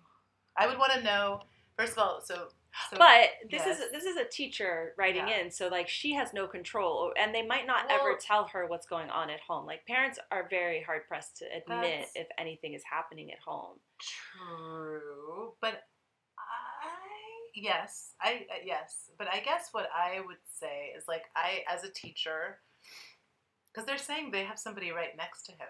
[0.57, 1.41] I would want to know
[1.77, 2.21] first of all.
[2.23, 2.47] So,
[2.89, 3.79] so but this yes.
[3.79, 5.41] is this is a teacher writing Yeah.
[5.41, 8.87] in, so like she has no control, and they might not ever tell her what's
[8.87, 9.65] going on at home.
[9.65, 13.77] Like parents are very hard pressed to admit if anything is happening at home.
[13.99, 15.83] True, but
[17.55, 21.83] yes, I uh, yes, but I guess what I would say is like I as
[21.83, 22.59] a teacher,
[23.73, 25.67] because they're saying they have somebody right next to him.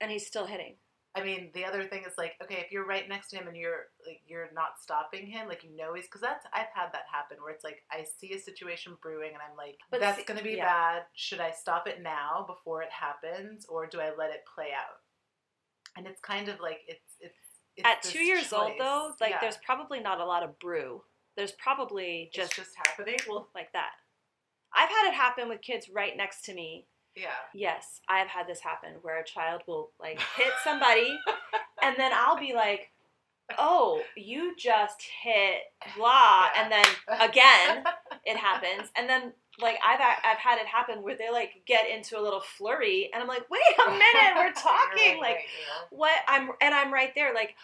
[0.00, 0.74] And he's still hitting.
[1.16, 3.56] I mean, the other thing is like, okay, if you're right next to him and
[3.56, 7.04] you're like you're not stopping him, like you know he's because that's I've had that
[7.10, 10.42] happen where it's like I see a situation brewing and I'm like, But that's gonna
[10.42, 10.66] be yeah.
[10.66, 11.02] bad.
[11.14, 15.00] Should I stop it now before it happens, or do I let it play out?
[15.96, 17.45] And it's kind of like it's, it's
[17.84, 19.38] At two years old, though, like Yeah.
[19.40, 21.02] there's probably not a lot of brew.
[21.36, 23.16] There's probably It's just just happening.
[23.28, 23.90] Well, like that.
[24.74, 27.28] I've had it happen with kids right next to me yeah.
[27.54, 31.18] Yes, I've had this happen where a child will like hit somebody
[31.82, 32.90] and then I'll be like,
[33.58, 35.62] "Oh, you just hit
[35.96, 36.62] blah." Yeah.
[36.62, 36.86] And then
[37.20, 37.84] again,
[38.24, 38.90] it happens.
[38.96, 42.40] And then like I've I've had it happen where they like get into a little
[42.40, 45.96] flurry and I'm like, "Wait a minute, we're talking." You're like right, yeah.
[45.96, 47.54] what I'm and I'm right there like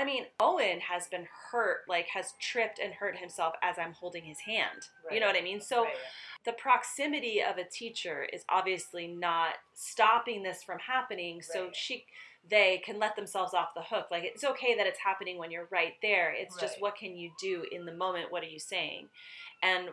[0.00, 4.22] I mean, Owen has been hurt, like has tripped and hurt himself as I'm holding
[4.22, 4.86] his hand.
[5.10, 5.60] You know what I mean?
[5.60, 5.94] So Right.
[6.44, 11.76] the proximity of a teacher is obviously not stopping this from happening so Right.
[11.76, 12.06] she
[12.48, 15.68] they can let themselves off the hook like it's okay that it's happening when you're
[15.72, 19.08] right there it's just what can you do in the moment what are you saying
[19.62, 19.88] and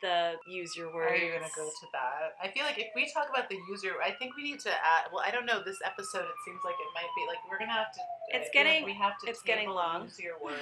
[0.00, 2.36] the use your words Are you gonna go to that?
[2.42, 5.10] I feel like if we talk about the user, I think we need to add.
[5.12, 5.62] Well, I don't know.
[5.64, 8.00] This episode, it seems like it might be like we're gonna have to.
[8.00, 9.30] I It's like getting- we have to.
[9.30, 10.04] it's getting long.
[10.04, 10.58] Use your words.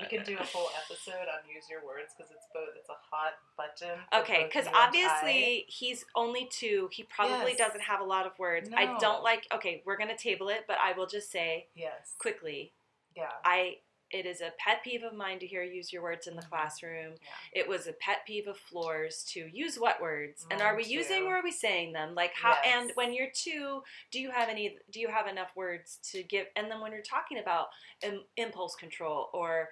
[0.00, 2.70] We can do a whole episode on use your words because it's both.
[2.78, 3.98] It's a hot button.
[4.22, 4.86] okay because I.
[4.86, 7.58] obviously he's only two he probably Yes.
[7.58, 10.78] doesn't have a lot of words i don't like okay we're gonna table it but
[10.82, 12.14] i will just say Yes.
[12.18, 12.72] quickly
[13.14, 13.28] Yeah.
[13.44, 13.76] I
[14.12, 16.48] it is a pet peeve of mine to hear use your words in the Mhm.
[16.50, 17.14] classroom.
[17.22, 17.60] Yeah.
[17.60, 21.24] It was a pet peeve of Flora's to use what words, and are we using
[21.24, 22.14] or are we saying them?
[22.14, 22.50] Like how?
[22.62, 22.74] Yes.
[22.74, 24.78] And when you're two, do you have any?
[24.90, 26.46] Do you have enough words to give?
[26.56, 27.68] And then when you're talking about
[28.02, 29.70] Im- impulse control or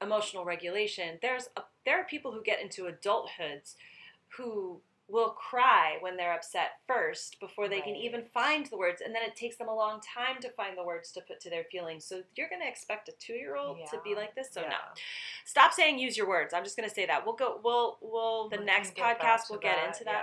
[0.00, 3.74] emotional regulation, there's a, there are people who get into adulthoods
[4.36, 4.80] who
[5.10, 9.22] will cry when they're upset first before they can even find the words and then
[9.22, 12.04] it takes them a long time to find the words to put to their feelings.
[12.04, 14.76] So you're going to expect a two-year-old to be like this so no.
[15.44, 16.54] Stop saying use your words.
[16.54, 17.24] I'm just going to say that.
[17.26, 20.22] We'll go we'll we'll the We next podcast we'll get that, into that.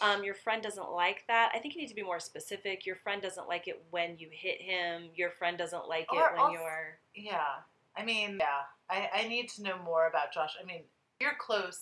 [0.00, 0.08] yeah.
[0.14, 1.50] um, your friend doesn't like that.
[1.54, 2.86] I think you need to be more specific.
[2.86, 5.10] Your friend doesn't like it when you hit him.
[5.14, 7.42] Your friend doesn't like it Or when also- you're Yeah.
[7.96, 8.60] I mean, yeah.
[8.88, 10.54] I, I need to know more about Josh.
[10.62, 10.82] I mean,
[11.20, 11.80] you're close.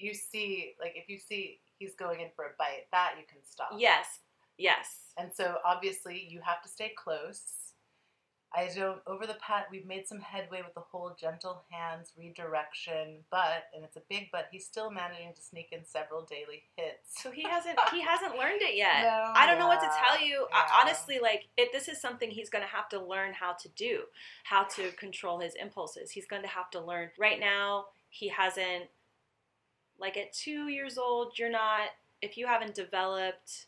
[0.00, 3.38] You see, like, if you see he's going in for a bite, that you can
[3.44, 3.70] stop.
[3.78, 4.20] yes
[4.58, 7.42] yes And so obviously you have to stay close.
[8.52, 8.98] I don't.
[9.06, 13.84] Over the pat, we've made some headway with the whole gentle hands redirection, but and
[13.84, 14.48] it's a big but.
[14.50, 17.22] He's still managing to sneak in several daily hits.
[17.22, 19.02] So he hasn't he hasn't learned it yet.
[19.02, 20.46] No, I don't know what to tell you.
[20.52, 23.68] I, honestly, like it, this is something he's going to have to learn how to
[23.76, 24.00] do,
[24.42, 26.10] how to control his impulses.
[26.10, 27.10] He's going to have to learn.
[27.20, 28.86] Right now, he hasn't.
[30.00, 31.90] Like at two years old, you're not.
[32.22, 33.66] If you haven't developed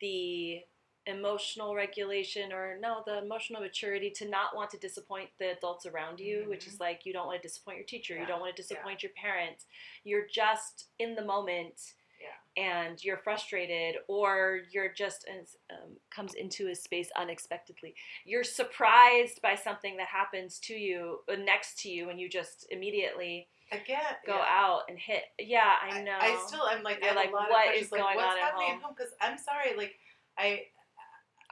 [0.00, 0.60] the
[1.06, 6.18] emotional regulation or no the emotional maturity to not want to disappoint the adults around
[6.18, 8.62] you which is like you don't want to disappoint your teacher you don't want to
[8.62, 9.66] disappoint your parents
[10.02, 12.62] you're just in the moment Yeah.
[12.86, 17.94] and you're frustrated or you're just um, comes into a space unexpectedly
[18.24, 22.66] you're surprised by something that happens to you uh, next to you and you just
[22.70, 23.46] immediately
[23.82, 24.44] Again, go yeah.
[24.48, 27.50] out and hit yeah i know I, still, I'm like, You're I like, a lot
[27.50, 28.94] what of is like, going what's on at happening at home?
[28.96, 29.94] Because I'm sorry, like,
[30.38, 30.62] I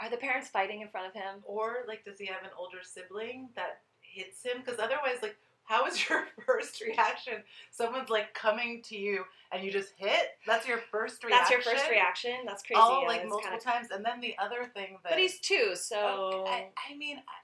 [0.01, 2.79] are the parents fighting in front of him or like, does he have an older
[2.83, 4.62] sibling that hits him?
[4.64, 7.35] Because otherwise, like, how is your first reaction?
[7.70, 10.31] Someone's like coming to you and you just hit.
[10.47, 11.39] That's your first reaction.
[11.39, 14.35] that's your first reaction that's crazy All yeah, like multiple kinda- times, and then the
[14.39, 15.11] other thing that.
[15.12, 17.35] but he's two so Okay, I, I mean, I,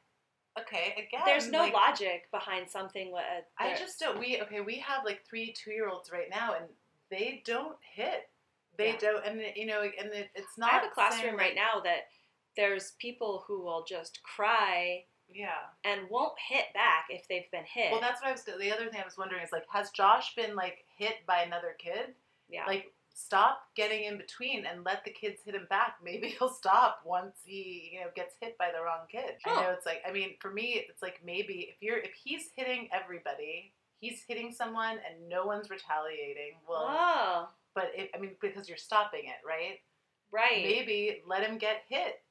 [0.62, 1.22] okay, again.
[1.24, 3.20] there's no like, logic behind something uh,
[3.58, 4.18] I just don't.
[4.18, 4.60] We okay.
[4.60, 6.66] We have like three two-year-olds right now, and
[7.10, 8.28] they don't hit.
[8.76, 8.98] They Yeah.
[9.00, 10.72] don't, and you know, and it, it's not.
[10.72, 12.08] I have a classroom right like- now that
[12.56, 15.50] there's people who will just cry Yeah.
[15.84, 17.92] and won't hit back if they've been hit.
[17.92, 18.42] Well, that's what I was.
[18.44, 21.76] The other thing I was wondering is like, has Josh been like hit by another
[21.78, 22.14] kid?
[22.48, 22.64] yeah.
[22.66, 25.96] Like, stop getting in between and let the kids hit him back.
[26.04, 29.36] Maybe he'll stop once he, you know, gets hit by the wrong kid.
[29.44, 30.02] I know it's like.
[30.08, 34.52] I mean, for me, it's like maybe if you're if he's hitting everybody, he's hitting
[34.52, 36.54] someone and no one's retaliating.
[36.68, 39.78] Well, oh, but it, I mean, because you're stopping it, right?
[40.32, 40.62] right.
[40.62, 42.22] Maybe let him get hit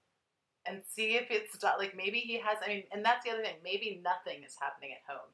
[0.65, 2.57] and see if it's not like maybe he has.
[2.63, 3.55] I mean, and that's the other thing.
[3.63, 5.29] Maybe nothing is happening at home.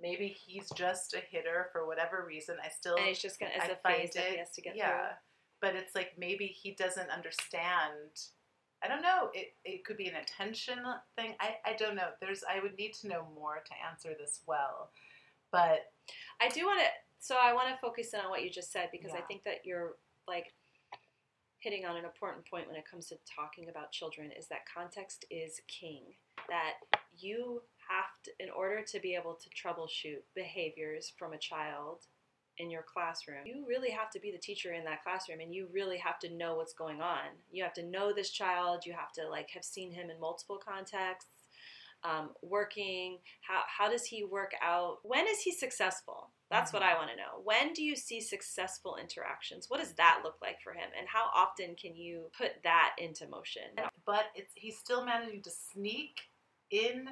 [0.00, 2.56] Maybe he's just a hitter for whatever reason.
[2.64, 4.76] I still, and he's just gonna as I a phase that he has to get
[4.76, 5.12] yeah.
[5.60, 8.10] But it's like maybe he doesn't understand.
[8.82, 9.30] I don't know.
[9.34, 10.78] It it could be an attention
[11.16, 11.34] thing.
[11.40, 12.10] I I don't know.
[12.20, 14.90] There's I would need to know more to answer this well.
[15.50, 15.80] But.
[16.40, 16.86] I do want to.
[17.20, 19.64] So I want to focus in on what you just said because I think that
[19.64, 19.96] you're
[20.28, 20.46] like
[21.60, 25.24] hitting on an important point when it comes to talking about children is that context
[25.30, 26.02] is king.
[26.48, 26.74] That
[27.18, 32.04] you have to, in order to be able to troubleshoot behaviors from a child
[32.58, 35.68] in your classroom, you really have to be the teacher in that classroom and you
[35.72, 37.26] really have to know what's going on.
[37.50, 40.58] You have to know this child, you have to like have seen him in multiple
[40.58, 41.37] contexts.
[42.04, 44.98] Um, working, how, how does he work out?
[45.02, 46.30] When is he successful?
[46.50, 47.42] That's what I want to know.
[47.44, 49.66] When do you see successful interactions?
[49.68, 50.88] What does that look like for him?
[50.98, 53.62] And how often can you put that into motion?
[54.06, 56.20] but it's he's still managing to sneak
[56.70, 57.08] in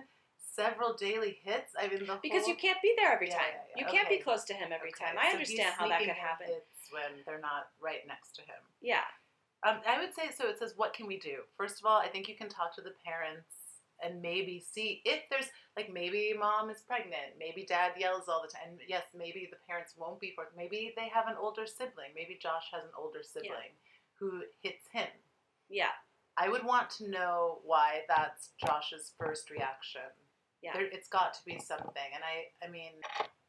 [0.55, 1.72] several daily hits.
[1.78, 3.53] I mean, the Because whole, you can't be there every Yeah, time.
[3.53, 3.84] yeah, yeah.
[3.84, 5.16] You can't be close to him every Okay, time.
[5.18, 6.49] I so understand how that could happen.
[6.91, 8.62] When they're not right next to him.
[8.80, 9.05] Yeah.
[9.66, 10.49] Um, I would say so.
[10.49, 12.80] It says, "What can we do?" First of all, I think you can talk to
[12.80, 13.55] the parents
[14.05, 18.53] and maybe see if there's like maybe mom is pregnant, maybe dad yells all the
[18.53, 18.78] time.
[18.88, 20.44] Yes, maybe the parents won't be for.
[20.57, 22.11] Maybe they have an older sibling.
[22.14, 23.74] Maybe Josh has an older sibling
[24.18, 25.09] who hits him.
[25.68, 25.94] Yeah.
[26.38, 30.03] I would want to know why that's Josh's first reaction.
[30.62, 30.72] Yeah.
[30.74, 32.11] There, it's got to be something.
[32.14, 32.92] And I, I mean,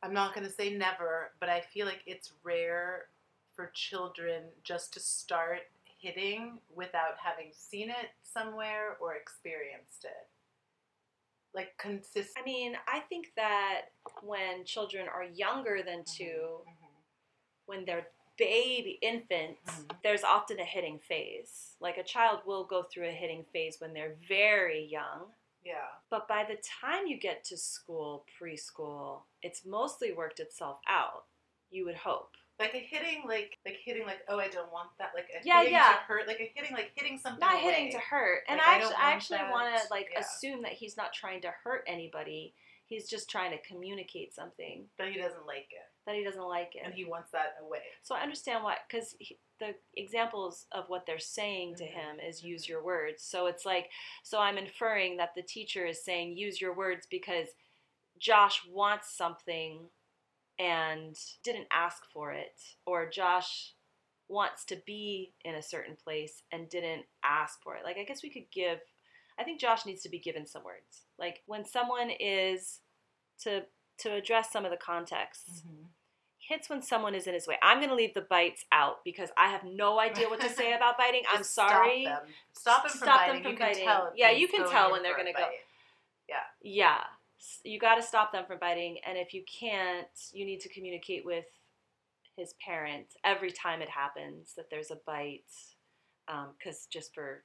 [0.03, 3.05] I'm not going to say never, but I feel like it's rare
[3.53, 5.61] for children just to start
[5.99, 10.27] hitting without having seen it somewhere or experienced it.
[11.53, 12.37] Like consistent.
[12.37, 13.85] I mean, I think that
[14.21, 16.71] when children are younger than 2 Mm-hmm.
[17.65, 20.01] when they're baby infants, Mhm.
[20.03, 21.75] there's often a hitting phase.
[21.79, 25.33] Like a child will go through a hitting phase when they're very young.
[25.63, 25.87] Yeah.
[26.09, 31.25] But by the time you get to school, preschool, it's mostly worked itself out.
[31.71, 32.37] You would hope.
[32.59, 35.59] Like a hitting, like like hitting, like oh I don't want that, like a Yeah,
[35.59, 35.89] hitting yeah.
[35.89, 37.39] to hurt, like a hitting, like hitting something.
[37.39, 37.73] Not away.
[37.73, 38.43] hitting to hurt.
[38.47, 40.19] And Like, I I actually, I want actually want to like Yeah.
[40.21, 42.53] assume that he's not trying to hurt anybody.
[42.87, 46.73] He's just trying to communicate something but he doesn't like it, that he doesn't like
[46.75, 46.83] it.
[46.85, 47.81] and he wants that away.
[48.01, 49.15] So I understand why, because
[49.59, 51.91] the examples of what they're saying to Mhm.
[51.91, 53.23] him is use your words.
[53.23, 53.91] So it's like,
[54.23, 57.49] so I'm inferring that the teacher is saying use your words because
[58.17, 59.89] Josh wants something
[60.59, 63.73] and didn't ask for it, or Josh
[64.29, 67.83] wants to be in a certain place and didn't ask for it.
[67.83, 68.79] Like, I guess we could give,
[69.39, 71.03] I think Josh needs to be given some words.
[71.17, 72.79] Like, when someone is,
[73.43, 73.63] to,
[73.99, 75.85] to address some of the contexts, mm-hmm.
[76.39, 77.55] hits when someone is in his way.
[77.61, 80.73] I'm going to leave the bites out because I have no idea what to say
[80.73, 81.23] about biting.
[81.31, 82.03] I'm sorry.
[82.03, 82.33] Stop them.
[82.53, 83.43] Stop them from Stop them biting.
[83.43, 84.11] from you can tell.
[84.15, 85.47] Yeah, you can tell when they're gonna go.
[86.27, 86.35] Yeah.
[86.61, 87.03] Yeah.
[87.63, 88.97] You got to stop them from biting.
[89.07, 91.45] And if you can't, you need to communicate with
[92.35, 95.41] his parents every time it happens that there's a bite,
[96.27, 97.43] um, because just for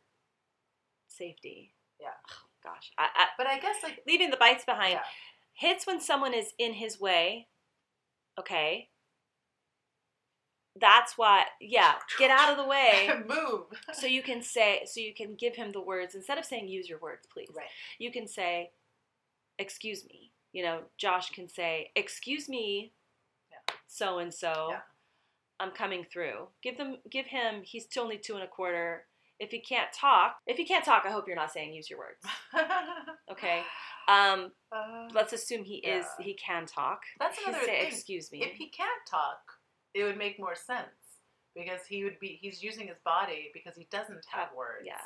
[1.08, 1.74] safety.
[2.00, 2.08] Yeah.
[2.30, 2.90] Oh, gosh.
[2.98, 4.94] I, I, But I guess like leaving the bites behind.
[4.94, 5.00] yeah.
[5.54, 7.48] Hits when someone is in his way.
[8.38, 8.88] Okay.
[10.80, 13.10] That's why, yeah, get out of the way.
[13.28, 13.66] move.
[13.92, 16.88] so you can say, so you can give him the words instead of saying use
[16.88, 17.50] your words, please.
[17.54, 17.66] Right.
[17.98, 18.70] You can say,
[19.58, 20.32] excuse me.
[20.52, 22.92] You know, Josh can say, excuse me,
[23.86, 24.74] so and so.
[25.60, 26.48] I'm coming through.
[26.62, 27.62] Give them, give him.
[27.62, 29.04] He's only two and a quarter.
[29.38, 31.98] If he can't talk, if he can't talk, I hope you're not saying use your
[32.00, 32.18] words.
[33.30, 33.62] Okay.
[34.08, 36.04] Um, Uh, let's assume he is.
[36.20, 37.00] He can talk.
[37.18, 37.92] That's another say, thing.
[37.92, 38.42] excuse me.
[38.42, 39.38] if he can't talk,
[39.94, 40.86] it would make more sense
[41.54, 44.84] because he would be he's using his body because he doesn't have Have- words.
[44.86, 45.00] yeah.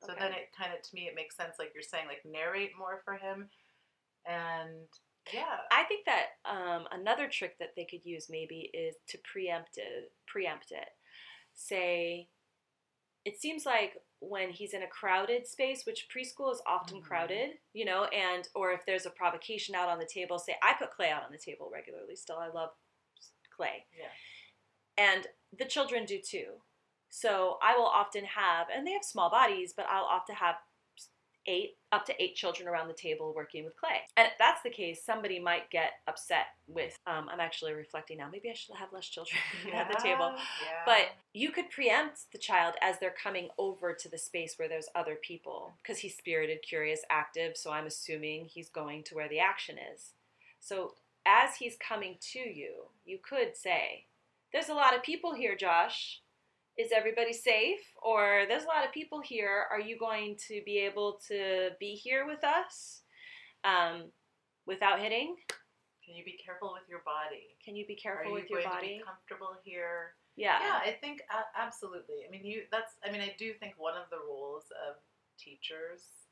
[0.00, 0.20] So Okay.
[0.20, 3.00] then it kind of to me it makes sense like you're saying like narrate more
[3.04, 3.48] for him,
[4.26, 4.88] and
[5.32, 5.58] yeah.
[5.70, 10.12] I think that um, another trick that they could use maybe is to preempt it.
[10.26, 10.88] Preempt it.
[11.54, 12.28] Say,
[13.24, 17.02] it seems like when he's in a crowded space, which preschool is often Mhm.
[17.02, 20.74] crowded, you know, and or if there's a provocation out on the table, say I
[20.74, 22.16] put clay out on the table regularly.
[22.16, 22.70] Still, I love
[23.50, 24.10] clay, Yeah.
[24.98, 25.26] and
[25.58, 26.62] the children do too.
[27.14, 30.56] So I will often have, and they have small bodies, but I'll often have
[31.46, 34.00] eight up to eight children around the table working with clay.
[34.16, 36.98] And if that's the case, somebody might get upset with.
[37.06, 38.28] Um, I'm actually reflecting now.
[38.32, 39.38] Maybe I should have less children
[39.72, 40.32] at the table.
[40.34, 40.82] Yeah.
[40.84, 44.88] But you could preempt the child as they're coming over to the space where there's
[44.96, 47.56] other people because he's spirited, curious, active.
[47.56, 50.14] So I'm assuming he's going to where the action is.
[50.58, 50.94] So
[51.24, 54.06] as he's coming to you, you could say,
[54.52, 56.22] There's a lot of people here, Josh.
[56.76, 57.80] Is everybody safe?
[58.02, 59.66] Or there's a lot of people here.
[59.70, 63.02] Are you going to be able to be here with us
[63.64, 64.10] um,
[64.66, 65.36] without hitting?
[66.04, 67.56] can you be careful with your body?
[67.64, 68.98] Can you be Are careful you with your going to body?
[69.00, 70.12] be comfortable here?
[70.36, 70.60] Yeah.
[70.60, 72.26] Yeah, I think uh, absolutely.
[72.26, 72.68] I mean, you.
[72.70, 72.92] That's.
[73.00, 75.00] I mean, I do think one of the roles of
[75.38, 76.28] teachers,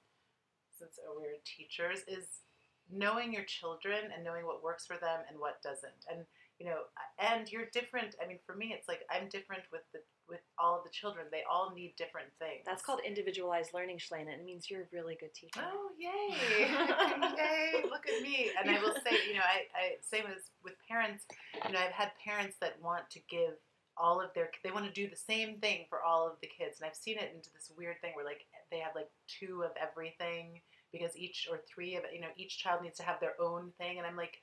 [0.76, 2.43] since we're teachers, is
[2.90, 6.05] knowing your children and knowing what works for them and what doesn't.
[6.11, 6.26] And
[6.62, 6.86] you know,
[7.18, 8.14] and you're different.
[8.22, 9.98] I mean, for me, it's like I'm different with the
[10.28, 11.26] with all of the children.
[11.32, 12.62] They all need different things.
[12.64, 14.38] That's called individualized learning, Shelayna.
[14.38, 15.58] It means you're a really good teacher.
[15.58, 16.38] Oh yay!
[16.38, 17.82] yay!
[17.90, 18.50] Look at me.
[18.56, 21.24] And I will say, you know, I, I same as with parents.
[21.66, 23.58] You know, I've had parents that want to give
[23.96, 26.78] all of their they want to do the same thing for all of the kids,
[26.78, 29.72] and I've seen it into this weird thing where like they have like two of
[29.82, 30.60] everything
[30.92, 33.98] because each or three of you know each child needs to have their own thing,
[33.98, 34.38] and I'm like.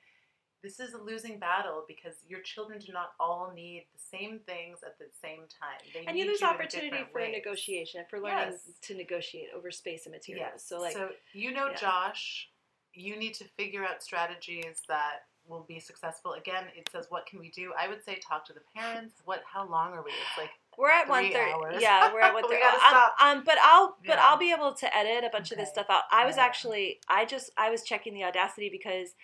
[0.62, 4.80] This is a losing battle because your children do not all need the same things
[4.84, 5.80] at the same time.
[5.94, 7.32] They and lose in opportunity for ways.
[7.32, 8.70] negotiation, for learning Yes.
[8.82, 10.50] to negotiate over space and materials.
[10.54, 10.64] Yes.
[10.66, 11.76] So, like, so you know, yeah.
[11.76, 12.50] Josh,
[12.92, 16.34] you need to figure out strategies that will be successful.
[16.34, 19.14] Again, it says, "What can we do?" I would say, talk to the parents.
[19.24, 19.42] What?
[19.50, 20.10] How long are we?
[20.10, 21.80] It's like we're at one thirty.
[21.80, 24.26] Yeah, we're at one We gotta Um, um, but I'll, but Yeah.
[24.26, 26.02] I'll be able to edit a bunch of this stuff out.
[26.10, 26.44] I was Yeah.
[26.44, 29.14] actually, I just, I was checking the Audacity because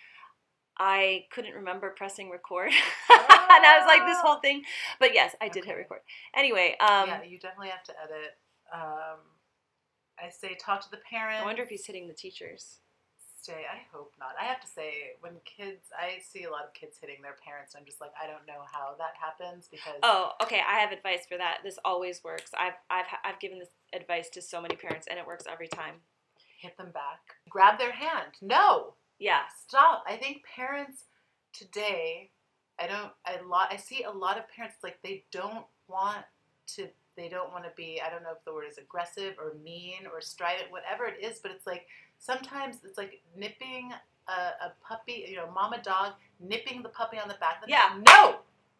[0.79, 2.67] I couldn't remember pressing record,
[3.09, 4.63] and I was like, this whole thing.
[4.99, 5.99] But yes, I did hit record.
[6.35, 8.37] Anyway, um, yeah, you definitely have to edit.
[8.73, 9.19] Um,
[10.19, 11.41] I say, talk to the parent.
[11.41, 12.79] I wonder if he's hitting the teachers.
[13.41, 13.63] stay.
[13.71, 14.29] I hope not.
[14.41, 17.75] I have to say, when kids, I see a lot of kids hitting their parents.
[17.77, 19.95] I'm just like, I don't know how that happens because.
[20.03, 20.59] Oh, okay.
[20.67, 21.59] I have advice for that.
[21.63, 22.51] This always works.
[22.57, 25.95] I've I've I've given this advice to so many parents, and it works every time.
[26.59, 27.21] hit them back.
[27.49, 28.33] Grab their hand.
[28.41, 28.95] No.
[29.19, 29.41] Yeah.
[29.67, 30.03] stop.
[30.07, 31.03] I think parents
[31.53, 32.31] today,
[32.79, 36.23] I don't, I lot, I see a lot of parents like they don't want
[36.75, 38.01] to, they don't want to be.
[38.05, 41.39] I don't know if the word is aggressive or mean or strident, whatever it is.
[41.39, 41.87] But it's like
[42.19, 43.91] sometimes it's like nipping
[44.27, 47.61] a, a puppy, you know, mama dog nipping the puppy on the back.
[47.61, 47.97] of the Yeah.
[48.05, 48.39] No,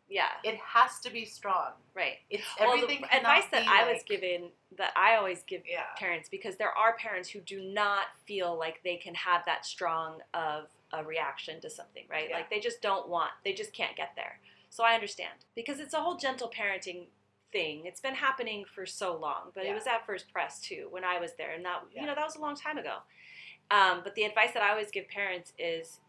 [0.09, 0.29] Yeah.
[0.43, 1.71] it has to be strong.
[1.93, 2.19] Right.
[2.29, 3.01] It's Well, everything.
[3.01, 5.85] the advice that I like- was given that I always give Yeah.
[5.97, 10.21] parents because there are parents who do not feel like they can have that strong
[10.33, 12.29] of a reaction to something, right?
[12.29, 12.37] Yeah.
[12.37, 14.39] Like they just don't want, they just can't get there.
[14.69, 17.07] So I understand because it's a whole gentle parenting
[17.51, 17.85] thing.
[17.85, 19.71] It's been happening for so long, but Yeah.
[19.71, 22.23] it was at First Pres too when I was there, and that you know that
[22.23, 22.99] was a long time ago.
[23.71, 25.99] Um, but the advice that I always give parents is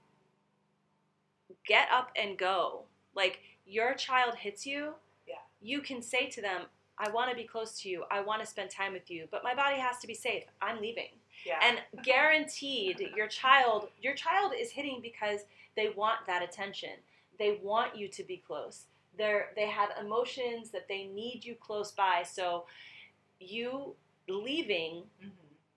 [1.67, 2.85] get up and go.
[3.15, 4.95] Like your child hits you,
[5.27, 5.37] Yeah.
[5.61, 6.63] you can say to them,
[6.97, 8.05] I want to be close to you.
[8.11, 10.45] I want to spend time with you, but my body has to be safe.
[10.61, 11.11] I'm leaving.
[11.45, 11.61] Yeah.
[11.63, 15.41] And guaranteed your child your child is hitting because
[15.77, 16.91] they want that attention.
[17.39, 18.87] they want you to be close.
[19.17, 22.25] They're they have emotions that they need you close by.
[22.25, 22.67] So
[23.39, 23.95] you
[24.29, 25.31] leaving Mhm.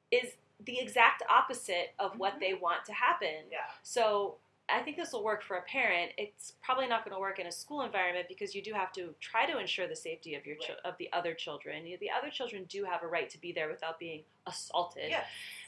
[0.09, 2.39] is the exact opposite of what Mhm.
[2.39, 3.45] they want to happen.
[3.51, 3.69] Yeah.
[3.83, 4.39] So
[4.73, 6.11] I think this will work for a parent.
[6.17, 9.13] It's probably not going to work in a school environment because you do have to
[9.19, 11.85] try to ensure the safety of your chil- of the other children.
[11.85, 15.09] You- The other children do have a right to be there without being assaulted.
[15.09, 15.25] Yes.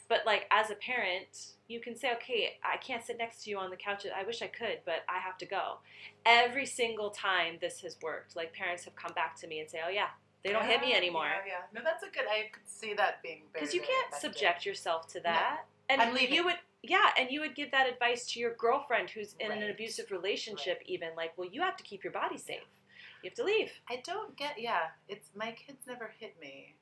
[0.08, 3.58] But like as a parent, you can say, "Okay, I can't sit next to you
[3.58, 4.04] on the couch.
[4.14, 5.78] I wish I could, but I have to go."
[6.26, 9.80] Every single time this has worked, like parents have come back to me and say,
[9.84, 10.08] "Oh yeah,
[10.42, 11.62] they don't hit me ah, anymore." Yeah, yeah.
[11.72, 12.26] No, that's a good.
[12.28, 14.32] I could see that being because you can't effective.
[14.32, 15.64] subject yourself to that.
[15.88, 16.34] And I'm leaving.
[16.34, 16.58] you would,
[16.88, 20.82] yeah, and you would give that advice to your girlfriend who's in an abusive relationship,
[20.86, 22.60] even like, well, you have to keep your body safe.
[23.22, 23.70] You have to leave.
[23.88, 24.60] I don't get.
[24.60, 26.74] Yeah, it's my kids never hit me.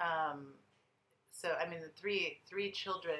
[0.00, 0.52] Um,
[1.32, 3.18] so I mean, the three three children.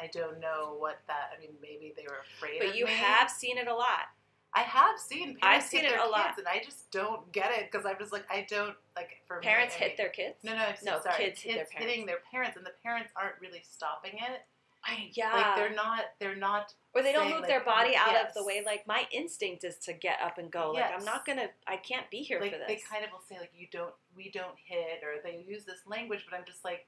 [0.00, 1.30] I don't know what that.
[1.36, 2.60] I mean, maybe they were afraid.
[2.60, 2.92] But you me.
[2.92, 4.06] have seen it a lot.
[4.54, 6.38] I have seen parents I've seen hit it their a lot.
[6.38, 9.74] and I just don't get it because I'm just like I don't like for Parents
[9.74, 10.36] me, I hit mean- their kids.
[10.44, 11.24] No, no, I'm so No, sorry.
[11.24, 11.72] kids hit their parents.
[11.92, 14.42] hitting their parents, and the parents aren't really stopping it.
[14.88, 15.32] I, yeah.
[15.32, 16.00] Like they're not.
[16.18, 16.74] They're not.
[16.94, 18.62] or they don't saying, move like, their body out of the way.
[18.64, 20.72] Like my instinct is to get up and go.
[20.72, 21.48] Like I'm not gonna.
[21.66, 22.66] I can't be here like for this.
[22.68, 23.94] they kind of will say like you don't.
[24.16, 26.86] We don't hit, or they use this language, but I'm just like,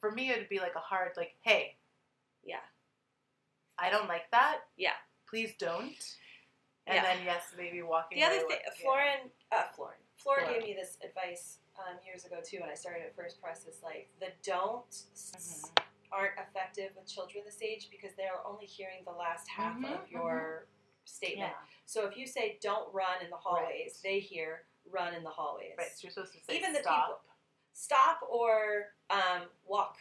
[0.00, 1.76] for me, it would be like a hard like, hey,
[2.44, 2.56] yeah.
[3.78, 4.58] I don't like that.
[4.76, 4.92] Yeah.
[5.28, 5.94] Please don't.
[6.86, 7.02] And Yeah.
[7.02, 8.18] then yes, maybe walking.
[8.18, 8.82] The other thing, with- yeah.
[8.82, 10.54] Florin, uh, Florin, Flora Flora.
[10.58, 13.64] gave me this advice um, years ago too when I started at First Pres.
[13.66, 15.82] Is like the don't Mhm.
[16.12, 20.10] Aren't effective with children this age because they're only hearing the last half Mhm, of
[20.10, 20.66] your
[21.04, 21.50] statement.
[21.52, 21.66] Yeah.
[21.86, 24.02] So if you say don't run in the hallways, Right.
[24.02, 25.74] they hear run in the hallways.
[25.76, 25.88] Right.
[25.88, 27.06] So you're supposed to say Even the stop.
[27.06, 27.20] people-
[27.72, 29.98] Stop or um, walk.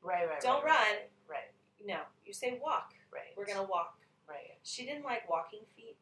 [0.00, 0.28] Right.
[0.28, 0.40] Right.
[0.40, 0.96] Don't right, run.
[1.26, 1.50] Right.
[1.84, 2.94] No, you say walk.
[3.10, 3.36] right.
[3.36, 3.98] We're gonna walk.
[4.28, 4.56] Right.
[4.62, 5.98] She didn't like walking feet.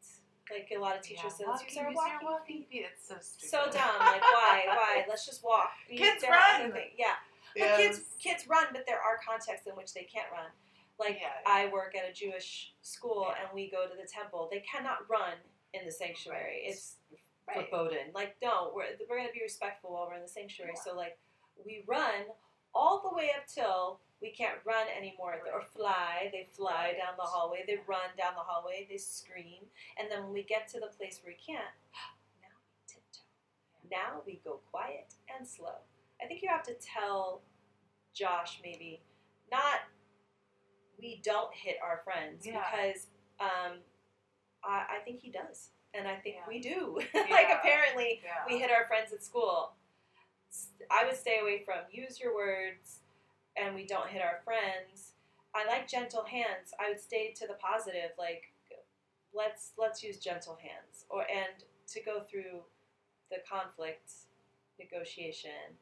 [0.51, 2.85] Like a lot of teachers yeah, said, walking, use our walking, walking feet.
[2.91, 3.49] It's so stupid.
[3.49, 3.97] So dumb.
[3.99, 4.63] Like why?
[4.67, 5.05] Why?
[5.09, 5.71] Let's just walk.
[5.89, 6.73] Kids are run!
[6.97, 7.15] Yeah.
[7.57, 10.49] But kids kids run, but there are contexts in which they can't run.
[10.99, 11.51] Like Yeah, yeah.
[11.67, 13.43] I work at a Jewish school Yeah.
[13.45, 14.47] and we go to the temple.
[14.51, 15.37] They cannot run
[15.73, 16.61] in the sanctuary.
[16.63, 16.71] Right.
[16.71, 16.95] It's
[17.47, 17.69] Right.
[17.69, 18.11] verboten.
[18.13, 20.75] Like no, we're we're gonna be respectful while we're in the sanctuary.
[20.83, 21.17] So like
[21.65, 22.25] we run
[22.73, 26.29] all the way up till we can't run anymore or fly.
[26.31, 26.97] They fly Right.
[26.97, 27.65] down the hallway.
[27.67, 28.85] They run down the hallway.
[28.89, 31.75] They scream, and then when we get to the place where we can't,
[32.41, 33.25] now we tiptoe.
[33.91, 35.75] Now we go quiet and slow.
[36.23, 37.41] I think you have to tell
[38.13, 39.01] Josh maybe
[39.51, 39.81] not
[40.99, 42.63] we don't hit our friends Yeah.
[42.71, 43.07] because
[43.39, 43.79] um,
[44.63, 46.47] I, I think he does, and I think Yeah.
[46.47, 46.99] we do.
[47.13, 49.73] like apparently we hit our friends at school.
[50.91, 52.99] I would stay away from use your words,
[53.57, 55.13] and we don't hit our friends.
[55.55, 56.73] I like gentle hands.
[56.79, 58.11] I would stay to the positive.
[58.17, 58.53] Like
[59.33, 62.61] let's let's use gentle hands, or and to go through
[63.29, 64.11] the conflict
[64.79, 65.77] negotiation.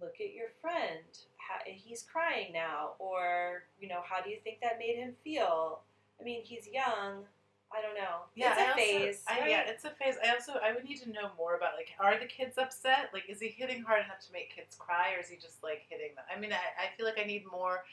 [0.00, 1.04] Look at your friend.
[1.36, 5.80] How, he's crying now, or you know, how do you think that made him feel?
[6.20, 7.24] I mean, he's young.
[7.72, 8.26] I don't know.
[8.34, 9.22] Yeah, it's I a also- phase.
[9.28, 9.50] I, right?
[9.50, 10.16] Yeah, it's a phase.
[10.24, 13.10] I also I would need to know more about like are the kids upset?
[13.12, 15.82] Like is he hitting hard enough to make kids cry, or is he just like
[15.88, 16.24] hitting them?
[16.34, 17.84] I mean, I, I feel like I need more.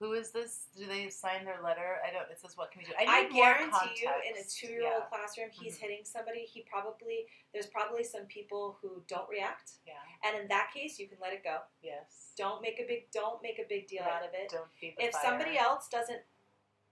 [0.00, 0.66] Who is this?
[0.76, 1.96] Do they sign their letter?
[2.06, 2.30] I don't.
[2.30, 2.92] It says what can we do?
[2.98, 5.80] I, I guarantee you, in a two-year-old classroom, he's Mhm.
[5.80, 6.40] hitting somebody.
[6.44, 9.94] He probably there's probably some people who don't react, Yeah.
[10.22, 11.62] and in that case, you can let it go.
[11.82, 12.32] Yes.
[12.36, 14.12] Don't make a big don't make a big deal Right.
[14.12, 14.50] out of it.
[14.50, 15.08] Don't feed the fire.
[15.08, 15.24] If fire.
[15.24, 16.22] somebody else doesn't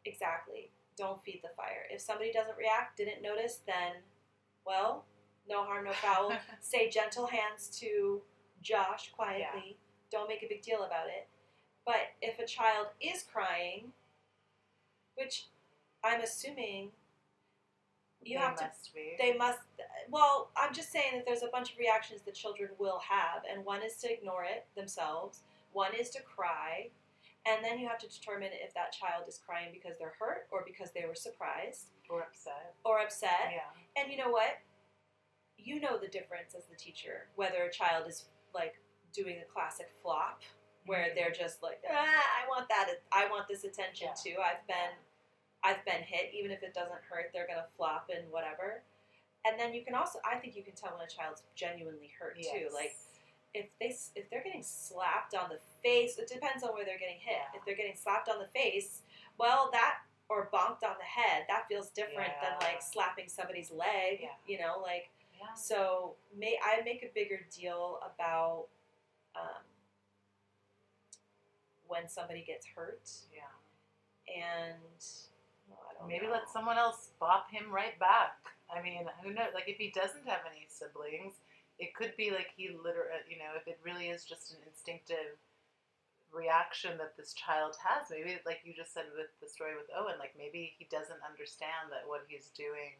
[0.04, 1.86] exactly, don't feed the fire.
[1.90, 4.02] If somebody doesn't react, didn't notice, then
[4.64, 5.06] well,
[5.48, 6.32] no harm, no foul.
[6.60, 8.24] Say gentle hands to
[8.62, 9.78] Josh quietly.
[10.10, 11.28] Don't make a big deal about it.
[11.86, 13.92] But if a child is crying,
[15.14, 15.46] which
[16.04, 16.90] I'm assuming
[18.22, 19.14] you They have to must be.
[19.20, 19.58] they must
[20.10, 23.64] well i'm just saying that there's a bunch of reactions that children will have and
[23.64, 26.88] one is to ignore it themselves one is to cry
[27.48, 30.64] and then you have to determine if that child is crying because they're hurt or
[30.66, 32.74] because they were surprised or upset.
[32.84, 34.02] or upset Yeah.
[34.02, 34.58] and you know what
[35.56, 38.74] you know the difference as the teacher whether a child is like
[39.12, 40.40] doing a classic flop
[40.86, 44.14] where they're just like ah, i want that i want this attention Yeah.
[44.32, 44.94] too i've been
[45.64, 48.82] i've been hit even if it doesn't hurt they're gonna flop and whatever
[49.46, 52.36] and then you can also i think you can tell when a child's genuinely hurt
[52.40, 52.96] too like
[53.54, 57.20] if they if they're getting slapped on the face it depends on where they're getting
[57.20, 57.58] hit Yeah.
[57.58, 59.02] if they're getting slapped on the face
[59.38, 59.98] well that
[60.28, 64.28] or bonked on the head that feels different than like slapping somebody's leg Yeah.
[64.46, 65.08] you know like
[65.38, 65.54] yeah.
[65.54, 68.66] so may I make a bigger deal about
[69.36, 69.62] um,
[71.88, 73.48] when somebody gets hurt Yeah.
[74.28, 74.80] and
[75.98, 76.32] don't Maybe know.
[76.32, 78.36] let someone else bop him right back.
[78.70, 79.54] I mean, who knows?
[79.54, 81.34] Like, if he doesn't have any siblings,
[81.78, 84.58] it could be like he literally, uh, you know, if it really is just an
[84.66, 85.38] instinctive
[86.32, 88.10] reaction that this child has.
[88.10, 91.88] Maybe, like you just said with the story with Owen, like maybe he doesn't understand
[91.90, 92.96] that what he's doing,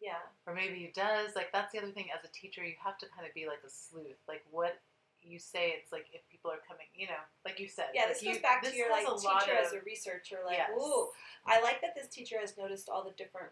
[0.00, 0.20] Yeah.
[0.46, 1.34] or maybe he does.
[1.34, 2.10] Like, that's the other thing.
[2.12, 4.20] As a teacher, you have to kind of be like a sleuth.
[4.26, 4.78] Like, what
[5.22, 7.86] you say, it's like if people are coming, you know, like you said.
[7.94, 10.38] Yeah, like this you, goes back this to your like teacher as a researcher.
[10.44, 10.70] Like, Yes.
[10.78, 11.08] ooh,
[11.46, 13.50] I like that this teacher has noticed all the different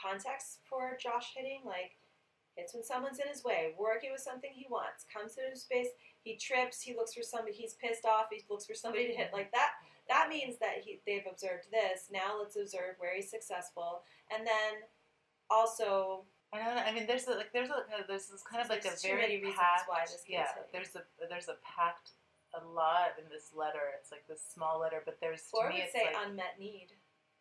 [0.00, 1.62] contexts for Josh hitting.
[1.64, 1.96] Like,
[2.56, 5.88] hits when someone's in his way, working with something he wants, comes to his space,
[6.22, 9.30] he trips, he looks for somebody, he's pissed off, he looks for somebody to hit.
[9.32, 9.70] Like that.
[10.08, 12.08] That means that he they've observed this.
[12.10, 14.02] Now let's observe where he's successful,
[14.34, 14.82] and then
[15.50, 16.82] also I don't know.
[16.82, 19.08] I mean, there's a, like there's a there's this kind of like a There's too
[19.08, 19.88] very packed.
[19.88, 22.12] why this yeah, there's a there's a packed
[22.56, 23.92] a lot in this letter.
[24.00, 26.56] It's like this small letter, but there's to or me would it's say like unmet
[26.58, 26.88] need.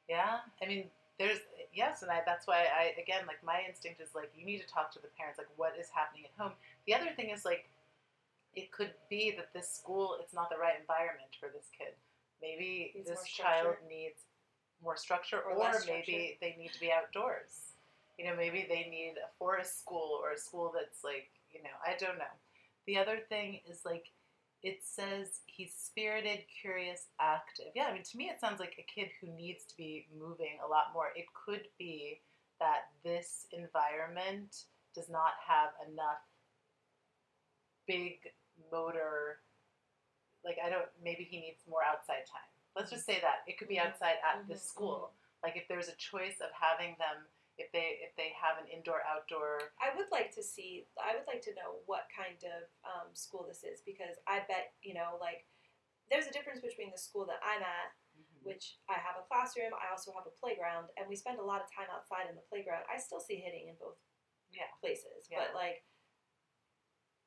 [0.10, 0.44] yeah.
[0.62, 1.40] I mean, there's
[1.74, 4.68] yes, and I that's why I again like my instinct is like you need to
[4.68, 5.38] talk to the parents.
[5.38, 6.52] Like what is happening at home.
[6.86, 7.70] The other thing is like
[8.56, 11.96] it could be that this school it's not the right environment for this kid.
[12.42, 14.28] Maybe Needs this child needs
[14.84, 17.77] more structure, Or or, maybe they need to be outdoors.
[18.18, 21.70] You know, maybe they need a forest school or a school that's like, you know,
[21.86, 22.34] I don't know.
[22.86, 24.12] The other thing is like,
[24.64, 27.68] it says he's spirited, curious, active.
[27.76, 30.58] Yeah, I mean, to me, it sounds like a kid who needs to be moving
[30.66, 31.10] a lot more.
[31.16, 32.22] It could be
[32.60, 34.64] that this environment
[34.96, 36.18] does not have enough
[37.88, 38.20] big
[38.72, 39.38] motor
[40.44, 42.48] like I don't maybe he needs more outside time.
[42.76, 43.44] Let's just say that.
[43.48, 43.88] It could be Mhm.
[43.88, 45.14] outside at this Mhm, school.
[45.44, 47.28] Like if there's a choice of having them
[47.58, 50.86] if they if they have an indoor outdoor I would like to see.
[50.98, 54.78] I would like to know what kind of um, school this is because I bet
[54.82, 55.46] you know, like,
[56.10, 57.90] there's a difference between the school that I'm at,
[58.46, 59.74] which I have a classroom.
[59.76, 62.46] I also have a playground, and we spend a lot of time outside in the
[62.48, 62.86] playground.
[62.88, 63.98] I still see hitting in both
[64.54, 64.72] Yeah.
[64.80, 65.44] places, Yeah.
[65.44, 65.84] but like,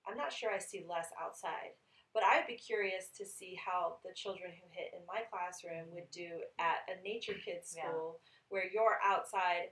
[0.06, 1.76] I'm not sure I see less outside.
[2.12, 6.10] But I'd be curious to see how the children who hit in my classroom would
[6.10, 7.86] do at a nature kids Yeah.
[7.86, 9.70] school where you're outside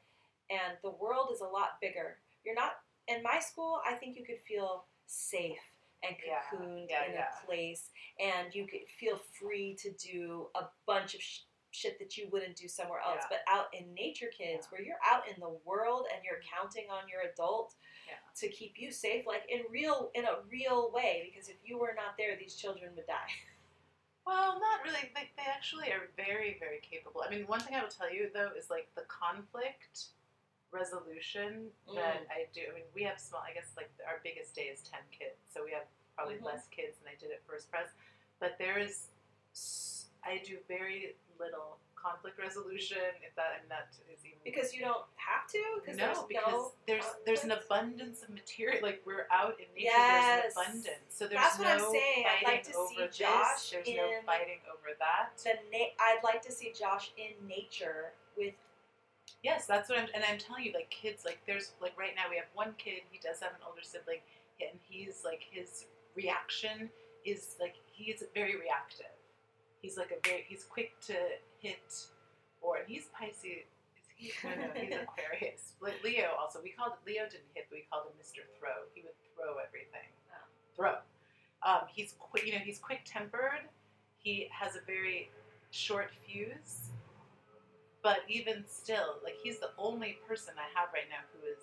[0.50, 2.18] and the world is a lot bigger.
[2.44, 2.72] You're not
[3.08, 3.80] in my school.
[3.86, 5.58] I think you could feel safe
[6.02, 7.26] and Yeah, cocooned yeah, in yeah.
[7.42, 12.16] a place, and you could feel free to do a bunch of sh- shit that
[12.16, 13.20] you wouldn't do somewhere else.
[13.22, 13.26] Yeah.
[13.30, 14.70] But out in nature kids, Yeah.
[14.70, 16.56] where you're out in the world and you're mm-hmm.
[16.56, 17.74] counting on your adult
[18.06, 18.14] Yeah.
[18.36, 21.28] to keep you safe, like in real in a real way.
[21.30, 23.30] Because if you were not there, these children would die.
[24.26, 25.10] Well, not really.
[25.14, 27.24] They, they actually are very, very capable.
[27.26, 30.08] I mean, one thing I will tell you though is like the conflict
[30.70, 32.30] resolution that Mm.
[32.30, 32.62] I do.
[32.70, 33.42] I mean, we have small.
[33.42, 36.42] I guess like our biggest day is ten kids, so we have probably Mhm.
[36.44, 37.88] less kids than I did at First Pres.
[38.38, 39.08] But there is,
[40.22, 43.02] I do very little conflict resolution.
[43.22, 45.80] If that, I mean, that is even Because you don't have to.
[45.80, 48.80] Because no, there's because no there's there's an abundance of material.
[48.82, 50.42] Like we're out in nature, Yes.
[50.42, 51.16] there's an abundance.
[51.16, 52.26] So there's That's no what I'm saying.
[52.26, 53.16] I'd fighting like to see over this.
[53.16, 55.30] Josh There's no fighting over that.
[55.38, 58.54] The na- I'd like to see Josh in nature with
[59.42, 62.24] Yes, that's what I'm, and I'm telling you, like kids, like there's like right now
[62.28, 63.02] we have one kid.
[63.10, 64.18] He does have an older sibling,
[64.60, 65.86] and he's like his
[66.16, 66.90] reaction
[67.24, 69.14] is like he's very reactive.
[69.80, 71.14] He's like a very he's quick to
[71.60, 72.06] hit,
[72.60, 73.70] or he's Pisces.
[74.16, 74.32] He?
[74.42, 75.74] No, no, he's Aquarius.
[75.80, 76.58] Like Leo also.
[76.60, 78.90] We called Leo didn't hit, but we called him Mister Throw.
[78.94, 80.10] He would throw everything.
[80.34, 80.42] Oh.
[80.74, 80.94] Throw.
[81.62, 82.44] Um, he's quick.
[82.44, 83.70] You know, he's quick tempered.
[84.18, 85.30] He has a very
[85.70, 86.90] short fuse.
[88.02, 91.58] But even still, like he's the only person I have right now who is.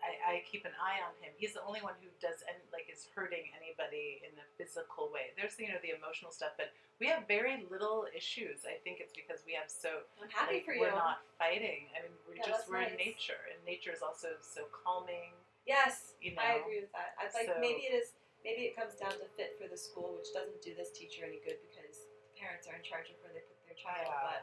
[0.00, 1.28] I, I keep an eye on him.
[1.36, 5.36] He's the only one who does and like is hurting anybody in a physical way.
[5.36, 6.72] There's you know the emotional stuff, but
[7.04, 8.64] we have very little issues.
[8.64, 10.96] I think it's because we have so I'm happy like, for we're you.
[10.96, 11.92] not fighting.
[11.92, 15.36] I mean, we're Yeah, just we're in nature, and nature is also so calming.
[15.68, 17.12] Yes, You I agree with that.
[17.20, 20.16] I'd like So- maybe it is maybe it comes down to fit for the school,
[20.16, 23.36] which doesn't do this teacher any good because the parents are in charge of where
[23.36, 24.08] they put their child.
[24.08, 24.24] Yeah.
[24.32, 24.42] But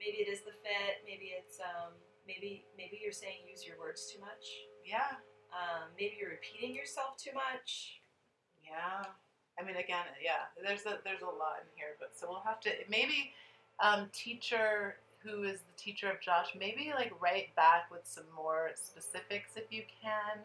[0.00, 1.02] maybe it is the fit.
[1.04, 1.92] Maybe it's um,
[2.26, 4.44] maybe maybe you're saying use your words too much.
[4.84, 5.20] Yeah,
[5.52, 8.00] Um, maybe you're repeating yourself too much.
[8.64, 9.04] yeah.
[9.60, 10.46] I mean, again, yeah.
[10.62, 13.32] There's a there's a lot in here, but so we'll have to maybe
[13.80, 18.70] um, teacher who is the teacher of Josh, maybe like write back with some more
[18.74, 20.38] specifics if you can.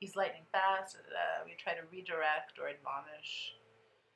[0.00, 0.96] He's lightning fast.
[1.08, 3.54] Uh, we try to redirect or admonish.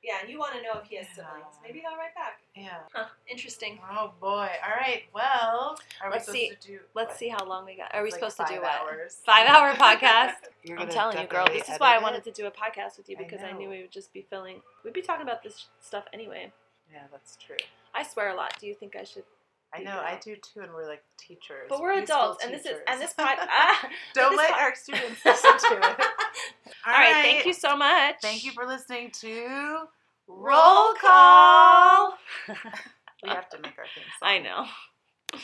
[0.03, 1.25] Yeah, and you want to know if he has Yeah.
[1.27, 1.57] siblings.
[1.63, 2.41] Maybe they'll write back.
[2.55, 2.79] Yeah.
[2.95, 3.79] Huh, interesting.
[3.91, 4.49] Oh boy.
[4.65, 5.05] All right.
[5.15, 6.49] Well, are Let's we see.
[6.51, 6.81] to do?
[6.95, 7.17] Let's what?
[7.19, 7.95] see how long we got.
[7.95, 9.13] Are we Like supposed to do five what?
[9.27, 10.35] Five hour podcast.
[10.79, 11.47] I'm telling you, girl.
[11.47, 12.33] This is why I wanted it?
[12.35, 14.63] to do a podcast with you because I, knew we would just be filling.
[14.85, 16.51] We'd be talking about this stuff anyway.
[16.93, 17.57] Yeah, that's true.
[17.95, 18.55] I swear a lot.
[18.59, 19.25] Do you think I should
[19.75, 20.01] I know, know.
[20.01, 21.67] I do too, and we're like teachers.
[21.69, 23.37] But we're preschool adults, and this is and this pod.
[23.39, 25.83] Ah, Don't this let pod- our students listen to it.
[26.87, 28.17] All right, thank you so much.
[28.23, 29.79] Thank you for listening to
[30.27, 32.15] roll call.
[33.23, 34.29] We have to make our theme song.
[34.29, 34.67] I know.